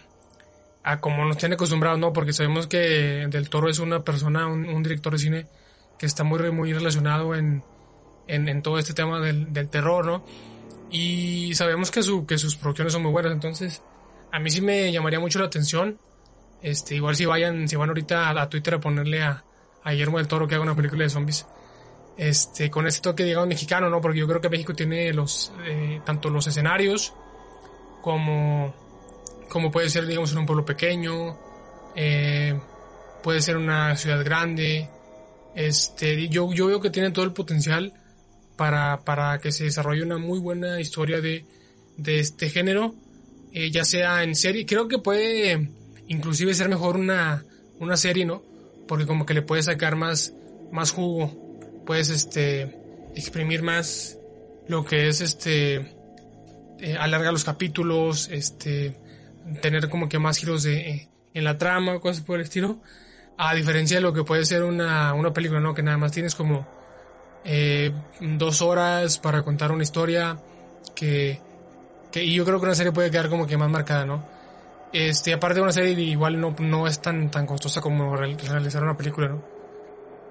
a 0.89 1.01
como 1.01 1.23
nos 1.27 1.37
tiene 1.37 1.57
acostumbrados, 1.57 1.99
¿no? 1.99 2.15
Porque 2.15 2.33
sabemos 2.33 2.67
que 2.67 3.27
Del 3.29 3.51
Toro 3.51 3.69
es 3.69 3.79
una 3.79 4.03
persona, 4.05 4.47
un, 4.47 4.83
director 4.83 5.13
de 5.13 5.19
cine 5.19 5.47
que 5.99 6.07
está 6.07 6.25
muy, 6.25 6.51
muy 6.51 6.73
relacionado 6.73 7.35
en, 7.35 7.63
en, 8.27 8.63
todo 8.63 8.79
este 8.79 8.95
tema 8.95 9.21
del, 9.21 9.53
del 9.53 9.69
terror, 9.69 10.07
¿no? 10.07 10.25
Y 10.91 11.55
sabemos 11.55 11.91
que, 11.91 12.03
su, 12.03 12.25
que 12.25 12.39
sus 12.39 12.57
producciones 12.57 12.95
son 12.95 13.03
muy 13.03 13.13
buenas, 13.13 13.33
entonces 13.33 13.83
a 14.33 14.39
mí 14.39 14.51
sí 14.51 14.63
me 14.63 14.91
llamaría 14.91 15.21
mucho 15.21 15.39
la 15.39 15.45
atención. 15.45 15.99
Este, 16.63 16.95
igual 16.95 17.17
si 17.17 17.27
vayan, 17.27 17.69
si 17.69 17.77
van 17.77 17.91
ahorita 17.91 18.31
a, 18.31 18.49
Twitter 18.49 18.75
a 18.75 18.81
ponerle 18.81 19.23
a, 19.23 19.45
a, 19.85 19.91
Guillermo 19.93 20.17
del 20.17 20.27
Toro 20.27 20.49
que 20.49 20.55
haga 20.55 20.65
una 20.65 20.75
película 20.75 21.05
de 21.05 21.11
zombies. 21.11 21.47
Este, 22.17 22.71
con 22.71 22.87
este 22.87 23.03
toque, 23.03 23.25
digamos, 23.25 23.49
mexicano, 23.49 23.91
¿no? 23.91 24.01
Porque 24.01 24.21
yo 24.21 24.27
creo 24.27 24.41
que 24.41 24.49
México 24.49 24.73
tiene 24.75 25.13
los, 25.13 25.53
eh, 25.67 26.01
tanto 26.07 26.31
los 26.31 26.47
escenarios 26.47 27.13
como, 28.01 28.75
como 29.49 29.71
puede 29.71 29.89
ser, 29.89 30.07
digamos, 30.07 30.33
en 30.33 30.39
un 30.39 30.47
pueblo 30.47 30.65
pequeño, 30.65 31.39
eh, 31.97 32.59
puede 33.23 33.43
ser 33.43 33.57
una 33.57 33.97
ciudad 33.97 34.25
grande. 34.25 34.89
Este, 35.55 36.29
yo, 36.29 36.53
yo 36.53 36.67
veo 36.67 36.81
que 36.81 36.91
tiene 36.91 37.11
todo 37.11 37.25
el 37.25 37.33
potencial 37.33 37.93
para, 38.57 39.05
para 39.05 39.39
que 39.39 39.53
se 39.53 39.65
desarrolle 39.65 40.03
una 40.03 40.19
muy 40.19 40.39
buena 40.39 40.81
historia 40.81 41.21
de, 41.21 41.47
de 41.97 42.21
este 42.21 42.51
género, 42.51 42.95
eh, 43.53 43.71
ya 43.71 43.85
sea 43.85 44.23
en 44.23 44.35
serie. 44.35 44.67
Creo 44.67 44.89
que 44.89 44.99
puede 44.99 45.71
inclusive 46.09 46.55
ser 46.55 46.69
mejor 46.69 46.97
una, 46.97 47.45
una 47.79 47.97
serie, 47.97 48.25
¿no? 48.25 48.43
Porque 48.87 49.07
como 49.07 49.27
que 49.27 49.35
le 49.35 49.43
puedes 49.43 49.67
sacar 49.67 49.97
más, 49.97 50.33
más 50.73 50.93
jugo, 50.93 51.61
puedes 51.87 52.11
este, 52.11 52.77
exprimir 53.15 53.63
más 53.63 54.19
lo 54.69 54.85
que 54.85 55.09
es 55.09 55.21
este, 55.21 55.77
eh, 56.79 56.97
alargar 56.99 57.33
los 57.33 57.45
capítulos, 57.45 58.29
este, 58.31 58.97
tener 59.61 59.89
como 59.89 60.09
que 60.09 60.19
más 60.19 60.39
giros 60.39 60.63
de, 60.63 60.91
eh, 60.91 61.09
en 61.35 61.45
la 61.45 61.59
trama, 61.59 61.99
cosas 62.01 62.23
por 62.23 62.37
el 62.37 62.43
estilo. 62.43 62.79
A 63.37 63.55
diferencia 63.55 63.99
de 63.99 64.01
lo 64.01 64.13
que 64.13 64.25
puede 64.25 64.45
ser 64.45 64.65
una, 64.65 65.15
una 65.15 65.33
película, 65.33 65.61
¿no? 65.61 65.75
Que 65.75 65.83
nada 65.83 65.97
más 65.97 66.11
tienes 66.11 66.35
como 66.35 66.67
eh, 67.45 67.93
dos 68.21 68.63
horas 68.63 69.19
para 69.19 69.43
contar 69.43 69.71
una 69.71 69.83
historia 69.83 70.37
que, 70.95 71.41
que, 72.11 72.25
y 72.25 72.35
yo 72.35 72.45
creo 72.45 72.59
que 72.59 72.67
una 72.67 72.75
serie 72.75 72.93
puede 72.93 73.11
quedar 73.11 73.29
como 73.29 73.47
que 73.47 73.57
más 73.57 73.71
marcada, 73.71 74.05
¿no? 74.05 74.25
Este, 74.93 75.33
aparte 75.33 75.57
de 75.57 75.63
una 75.63 75.73
serie 75.73 75.93
igual 75.93 76.41
no, 76.41 76.55
no 76.59 76.87
es 76.87 77.01
tan, 77.01 77.31
tan 77.31 77.47
costosa 77.47 77.81
como 77.81 78.17
realizar 78.17 78.83
una 78.83 78.97
película, 78.97 79.29
¿no? 79.29 79.45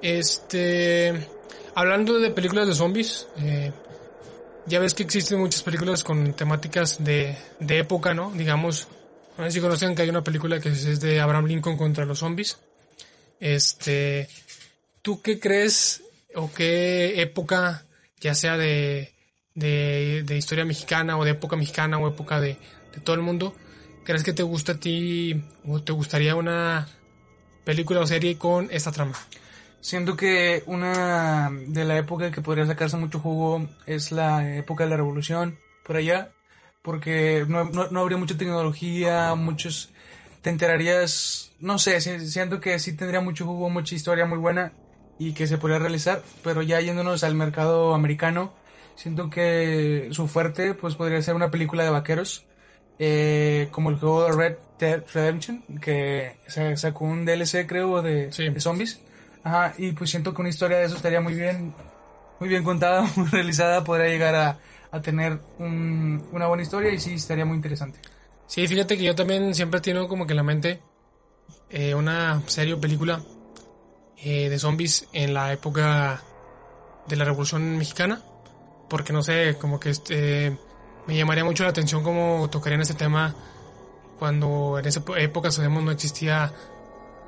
Este, 0.02 1.28
hablando 1.76 2.20
de 2.20 2.32
películas 2.32 2.68
de 2.68 2.76
zombies, 2.76 3.28
eh, 3.38 3.72
ya 4.66 4.80
ves 4.80 4.94
que 4.94 5.04
existen 5.04 5.40
muchas 5.40 5.64
películas 5.64 6.04
con 6.04 6.34
temáticas 6.34 7.04
de, 7.04 7.38
de 7.60 7.80
época, 7.80 8.14
¿no? 8.14 8.32
Digamos, 8.32 8.88
no 9.38 9.46
sé 9.46 9.52
si 9.52 9.62
conocen 9.62 9.96
que 9.96 10.02
hay 10.02 10.10
una 10.10 10.24
película 10.24 10.60
que 10.60 10.70
es 10.70 11.00
de 11.00 11.20
Abraham 11.20 11.46
Lincoln 11.46 11.78
contra 11.78 12.06
los 12.06 12.20
zombies. 12.20 12.58
Este, 13.40 14.28
¿tú 15.02 15.22
qué 15.22 15.40
crees 15.40 16.04
o 16.36 16.52
qué 16.52 17.22
época, 17.22 17.86
ya 18.20 18.34
sea 18.34 18.58
de, 18.58 19.14
de, 19.54 20.24
de 20.26 20.38
historia 20.38 20.66
mexicana 20.66 21.18
o 21.18 21.24
de 21.24 21.32
época 21.32 21.56
mexicana 21.56 21.98
o 21.98 22.08
época 22.08 22.40
de, 22.42 22.58
de 22.94 23.02
todo 23.04 23.16
el 23.16 23.22
mundo, 23.22 23.56
¿crees 24.04 24.24
que 24.24 24.34
te 24.34 24.44
gusta 24.44 24.74
a 24.74 24.80
ti 24.80 25.44
o 25.66 25.82
te 25.82 25.92
gustaría 25.92 26.36
una 26.36 26.88
película 27.64 28.00
o 28.00 28.08
serie 28.08 28.38
con 28.38 28.70
esta 28.72 28.92
trama? 28.92 29.18
Siento 29.82 30.18
que 30.18 30.64
una 30.66 31.52
de 31.52 31.86
la 31.86 31.98
época 31.98 32.32
que 32.32 32.42
podría 32.42 32.66
sacarse 32.66 32.98
mucho 32.98 33.20
jugo 33.20 33.70
es 33.86 34.12
la 34.12 34.58
época 34.58 34.84
de 34.84 34.90
la 34.90 34.98
revolución, 34.98 35.60
por 35.84 35.98
allá, 35.98 36.32
porque 36.88 37.44
no, 37.50 37.66
no, 37.66 37.90
no 37.92 38.00
habría 38.00 38.18
mucha 38.18 38.38
tecnología, 38.38 39.36
muchos... 39.36 39.90
Te 40.42 40.50
enterarías, 40.52 41.52
no 41.60 41.78
sé, 41.80 42.00
si- 42.00 42.26
siento 42.30 42.62
que 42.62 42.80
sí 42.80 42.96
tendría 42.96 43.20
mucho 43.20 43.46
jugo, 43.46 43.70
mucha 43.70 43.94
historia 43.94 44.26
muy 44.26 44.38
buena 44.38 44.72
y 45.20 45.34
que 45.34 45.48
se 45.48 45.58
podría 45.58 45.80
realizar, 45.80 46.22
pero 46.46 46.62
ya 46.62 46.80
yéndonos 46.80 47.26
al 47.26 47.36
mercado 47.36 47.94
americano, 47.94 48.54
siento 48.96 49.30
que 49.30 50.08
su 50.12 50.30
fuerte 50.30 50.74
pues 50.76 50.96
podría 50.96 51.22
ser 51.22 51.36
una 51.36 51.52
película 51.52 51.84
de 51.84 51.90
vaqueros, 51.90 52.46
eh, 53.00 53.68
como 53.72 53.90
el 53.90 53.98
juego 53.98 54.24
de 54.24 54.32
Red 54.32 54.56
Dead 54.80 55.04
Redemption, 55.14 55.64
que 55.82 56.38
se 56.48 56.78
sacó 56.78 57.04
un 57.04 57.26
DLC 57.26 57.68
creo 57.68 58.02
de, 58.02 58.32
Sí. 58.32 58.48
de 58.48 58.62
zombies. 58.62 59.02
Ajá, 59.44 59.74
y 59.78 59.92
pues 59.92 60.10
siento 60.10 60.34
que 60.34 60.42
una 60.42 60.50
historia 60.50 60.78
de 60.78 60.86
eso 60.86 60.96
estaría 60.96 61.20
muy 61.20 61.34
bien, 61.34 61.74
muy 62.40 62.48
bien 62.48 62.64
contada, 62.64 63.02
muy 63.18 63.28
realizada, 63.28 63.84
podría 63.84 64.08
llegar 64.08 64.36
a, 64.36 64.60
a 64.98 65.02
tener 65.02 65.40
un- 65.60 66.28
una 66.32 66.48
buena 66.48 66.64
historia 66.64 66.92
y 66.92 67.00
sí 67.00 67.14
estaría 67.16 67.46
muy 67.46 67.56
interesante. 67.56 68.00
Sí, 68.48 68.66
fíjate 68.68 68.98
que 68.98 69.04
yo 69.04 69.16
también 69.16 69.54
siempre 69.56 69.82
tengo 69.82 70.08
como 70.08 70.26
que 70.26 70.34
en 70.34 70.38
la 70.38 70.44
mente 70.44 70.82
eh, 71.70 71.94
una 71.96 72.42
serie 72.48 72.74
o 72.74 72.80
película 72.80 73.22
eh, 74.24 74.50
de 74.50 74.58
zombies 74.60 75.08
en 75.14 75.34
la 75.34 75.52
época 75.54 76.22
de 77.08 77.16
la 77.16 77.26
Revolución 77.26 77.78
Mexicana, 77.78 78.22
porque 78.90 79.14
no 79.14 79.22
sé, 79.22 79.58
como 79.60 79.80
que 79.80 79.90
este, 79.90 80.58
me 81.08 81.16
llamaría 81.16 81.44
mucho 81.44 81.64
la 81.64 81.70
atención 81.70 82.04
cómo 82.04 82.50
tocarían 82.50 82.82
ese 82.82 82.94
tema 82.94 83.36
cuando 84.18 84.80
en 84.80 84.86
esa 84.88 85.04
época, 85.18 85.52
sabemos, 85.52 85.84
no 85.84 85.92
existía 85.92 86.52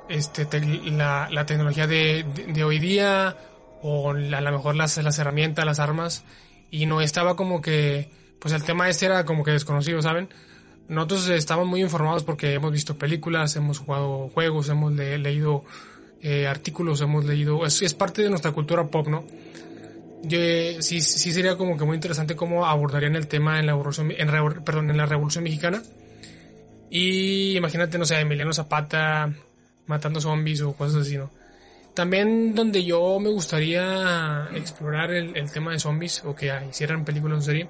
este, 0.08 0.46
la, 0.90 1.28
la 1.30 1.46
tecnología 1.46 1.86
de, 1.86 2.24
de- 2.48 2.64
hoy 2.64 2.78
día 2.78 3.36
o 3.82 4.10
a 4.10 4.14
lo 4.14 4.52
mejor 4.52 4.74
las, 4.74 4.96
las 4.98 5.18
herramientas, 5.18 5.64
las 5.64 5.78
armas, 5.78 6.24
y 6.70 6.86
no 6.86 7.00
estaba 7.00 7.36
como 7.36 7.60
que, 7.60 8.10
pues 8.38 8.54
el 8.54 8.62
tema 8.64 8.88
este 8.88 9.06
era 9.06 9.24
como 9.24 9.44
que 9.44 9.50
desconocido, 9.52 10.00
¿saben? 10.02 10.28
Nosotros 10.88 11.28
estamos 11.28 11.66
muy 11.66 11.80
informados 11.82 12.24
porque 12.24 12.52
hemos 12.54 12.72
visto 12.72 12.96
películas, 12.96 13.54
hemos 13.56 13.78
jugado 13.78 14.28
juegos, 14.28 14.68
hemos 14.68 14.92
le- 14.92 15.18
leído 15.18 15.64
eh, 16.20 16.46
artículos, 16.48 17.00
hemos 17.00 17.24
leído... 17.24 17.64
Es, 17.64 17.80
es 17.82 17.94
parte 17.94 18.22
de 18.22 18.30
nuestra 18.30 18.52
cultura 18.52 18.84
pop, 18.88 19.06
¿no? 19.08 19.24
Yo, 20.22 20.38
eh, 20.38 20.78
sí, 20.80 21.00
sí 21.00 21.32
sería 21.32 21.56
como 21.56 21.78
que 21.78 21.84
muy 21.84 21.94
interesante 21.94 22.34
cómo 22.36 22.66
abordarían 22.66 23.16
el 23.16 23.26
tema 23.26 23.58
en 23.60 23.66
la 23.66 23.72
revolución, 23.72 24.10
en, 24.10 24.28
en 24.90 24.96
la 24.96 25.06
revolución 25.06 25.44
mexicana. 25.44 25.82
Y 26.90 27.56
imagínate, 27.56 27.96
no 27.98 28.04
sé, 28.04 28.18
Emiliano 28.18 28.52
Zapata 28.52 29.32
matando 29.86 30.20
zombies 30.20 30.60
o 30.60 30.72
cosas 30.72 31.02
así, 31.02 31.16
¿no? 31.16 31.30
También 32.00 32.54
donde 32.54 32.82
yo 32.82 33.20
me 33.20 33.28
gustaría 33.28 34.48
explorar 34.54 35.10
el, 35.10 35.52
tema 35.52 35.72
de 35.72 35.78
zombies 35.78 36.24
o 36.24 36.34
que 36.34 36.50
hicieran 36.70 37.04
películas 37.04 37.40
en 37.40 37.42
serie 37.42 37.68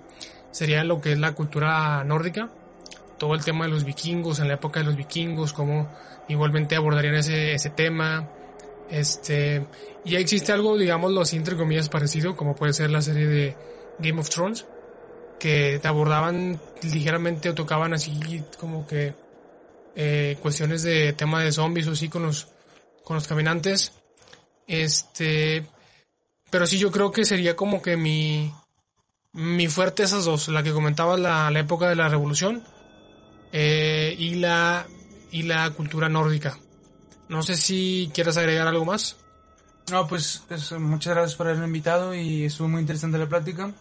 sería 0.52 0.84
lo 0.84 1.00
que 1.00 1.10
es 1.10 1.18
la 1.18 1.32
cultura 1.32 2.04
nórdica 2.04 2.48
todo 3.18 3.34
el 3.34 3.44
tema 3.44 3.64
de 3.64 3.72
los 3.72 3.82
vikingos, 3.82 4.38
en 4.38 4.46
la 4.46 4.54
época 4.54 4.78
de 4.78 4.86
los 4.86 4.94
vikingos, 4.94 5.52
cómo 5.52 5.88
igualmente 6.28 6.76
abordarían 6.76 7.16
ese, 7.16 7.54
ese 7.54 7.70
tema. 7.70 8.30
Este, 8.88 9.66
ya 10.04 10.20
existe 10.20 10.52
algo, 10.52 10.78
digámoslo 10.78 11.22
así, 11.22 11.36
entre 11.36 11.56
comillas, 11.56 11.88
parecido, 11.88 12.36
como 12.36 12.54
puede 12.54 12.72
ser 12.72 12.92
la 12.92 13.02
serie 13.02 13.26
de 13.26 13.56
Game 13.98 14.20
of 14.20 14.30
Thrones, 14.30 14.64
que 15.40 15.80
te 15.82 15.88
abordaban 15.88 16.60
ligeramente 16.84 17.50
o 17.50 17.54
tocaban 17.56 17.94
así 17.94 18.44
como 18.60 18.86
que 18.86 19.12
eh, 19.96 20.36
cuestiones 20.40 20.84
de 20.84 21.14
tema 21.14 21.42
de 21.42 21.50
zombies 21.50 21.88
o 21.88 21.90
así 21.90 22.08
con 22.08 22.22
los, 22.22 22.46
con 23.02 23.16
los 23.16 23.26
caminantes. 23.26 23.99
Este, 24.72 25.66
pero 26.50 26.64
sí, 26.66 26.78
yo 26.78 26.92
creo 26.92 27.10
que 27.10 27.24
sería 27.24 27.56
como 27.56 27.82
que 27.82 27.96
mi, 27.96 28.52
mi 29.32 29.66
fuerte 29.66 30.04
esas 30.04 30.24
dos, 30.24 30.46
la 30.48 30.62
que 30.62 30.72
comentabas, 30.72 31.18
la, 31.18 31.50
la 31.50 31.58
época 31.58 31.88
de 31.88 31.96
la 31.96 32.08
revolución 32.08 32.62
eh, 33.52 34.14
y 34.16 34.36
la 34.36 34.86
y 35.32 35.42
la 35.42 35.70
cultura 35.70 36.08
nórdica. 36.08 36.56
No 37.28 37.42
sé 37.42 37.56
si 37.56 38.10
quieres 38.14 38.36
agregar 38.36 38.66
algo 38.68 38.84
más. 38.84 39.16
No, 39.90 40.06
pues 40.06 40.42
es- 40.50 40.72
muchas 40.72 41.14
gracias 41.14 41.36
por 41.36 41.46
haberme 41.48 41.66
invitado 41.66 42.14
y 42.14 42.44
estuvo 42.44 42.68
muy 42.68 42.80
interesante 42.80 43.18
la 43.18 43.28
plática. 43.28 43.72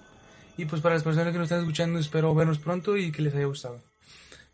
Y 0.58 0.65
pues 0.65 0.82
para 0.82 0.95
las 0.95 1.04
personas 1.04 1.32
que 1.32 1.38
nos 1.38 1.45
están 1.45 1.60
escuchando, 1.60 1.99
espero 1.99 2.34
vernos 2.34 2.58
pronto 2.58 2.97
y 2.97 3.12
que 3.12 3.21
les 3.21 3.34
haya 3.36 3.45
gustado. 3.45 3.80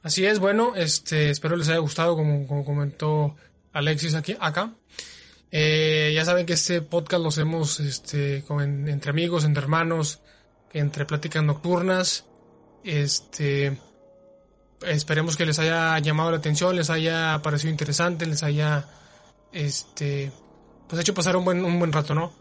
Así 0.04 0.26
es, 0.26 0.40
bueno, 0.40 0.74
este, 0.76 1.30
espero 1.32 1.56
les 1.56 1.68
haya 1.70 1.80
gustado, 1.80 2.16
como, 2.16 2.46
como 2.46 2.64
comentó 2.64 3.36
Alexis 3.74 4.14
aquí, 4.16 4.36
acá. 4.40 4.72
Eh, 5.52 6.12
ya 6.16 6.26
saben 6.26 6.46
que 6.46 6.54
este 6.54 6.82
podcast 6.82 7.22
lo 7.24 7.30
hacemos 7.30 7.80
este, 7.80 8.44
con- 8.48 8.62
en- 8.62 8.90
entre 8.90 9.12
amigos, 9.12 9.44
entre 9.46 9.64
hermanos, 9.64 10.20
entre 10.74 11.06
pláticas 11.06 11.44
nocturnas. 11.44 12.26
Este, 12.84 13.78
esperemos 14.86 15.38
que 15.38 15.46
les 15.46 15.58
haya 15.60 15.98
llamado 16.00 16.32
la 16.32 16.38
atención, 16.38 16.76
les 16.76 16.90
haya 16.90 17.40
parecido 17.42 17.72
interesante, 17.72 18.26
les 18.26 18.44
haya 18.44 18.88
este, 19.54 20.32
pues 20.90 21.02
hecho 21.02 21.14
pasar 21.14 21.38
un 21.38 21.46
buen, 21.46 21.64
un 21.64 21.80
buen 21.80 21.94
rato, 21.94 22.14
¿no? 22.14 22.34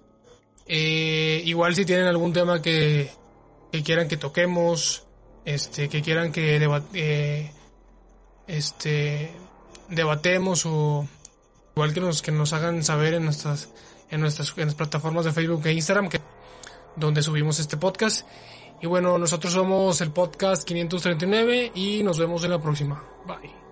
Eh, 0.66 1.42
igual 1.44 1.74
si 1.74 1.84
tienen 1.84 2.06
algún 2.06 2.32
tema 2.32 2.60
que, 2.60 3.10
que 3.70 3.82
quieran 3.82 4.08
que 4.08 4.16
toquemos, 4.16 5.06
este, 5.44 5.88
que 5.88 6.02
quieran 6.02 6.32
que 6.32 6.58
deba- 6.58 6.84
eh, 6.94 7.52
este, 8.46 9.30
debatemos 9.88 10.64
o 10.66 11.06
igual 11.76 11.92
que 11.92 12.00
nos, 12.00 12.22
que 12.22 12.32
nos 12.32 12.52
hagan 12.52 12.82
saber 12.82 13.14
en 13.14 13.24
nuestras, 13.24 13.68
en 14.10 14.20
nuestras, 14.20 14.54
en 14.56 14.66
las 14.66 14.74
plataformas 14.74 15.24
de 15.24 15.32
Facebook 15.32 15.66
e 15.66 15.72
Instagram 15.72 16.08
que, 16.08 16.20
donde 16.96 17.22
subimos 17.22 17.58
este 17.58 17.76
podcast. 17.76 18.26
Y 18.80 18.86
bueno, 18.86 19.18
nosotros 19.18 19.52
somos 19.52 20.00
el 20.00 20.10
podcast 20.10 20.64
539 20.64 21.72
y 21.74 22.02
nos 22.02 22.18
vemos 22.18 22.44
en 22.44 22.50
la 22.50 22.60
próxima. 22.60 23.02
Bye. 23.26 23.63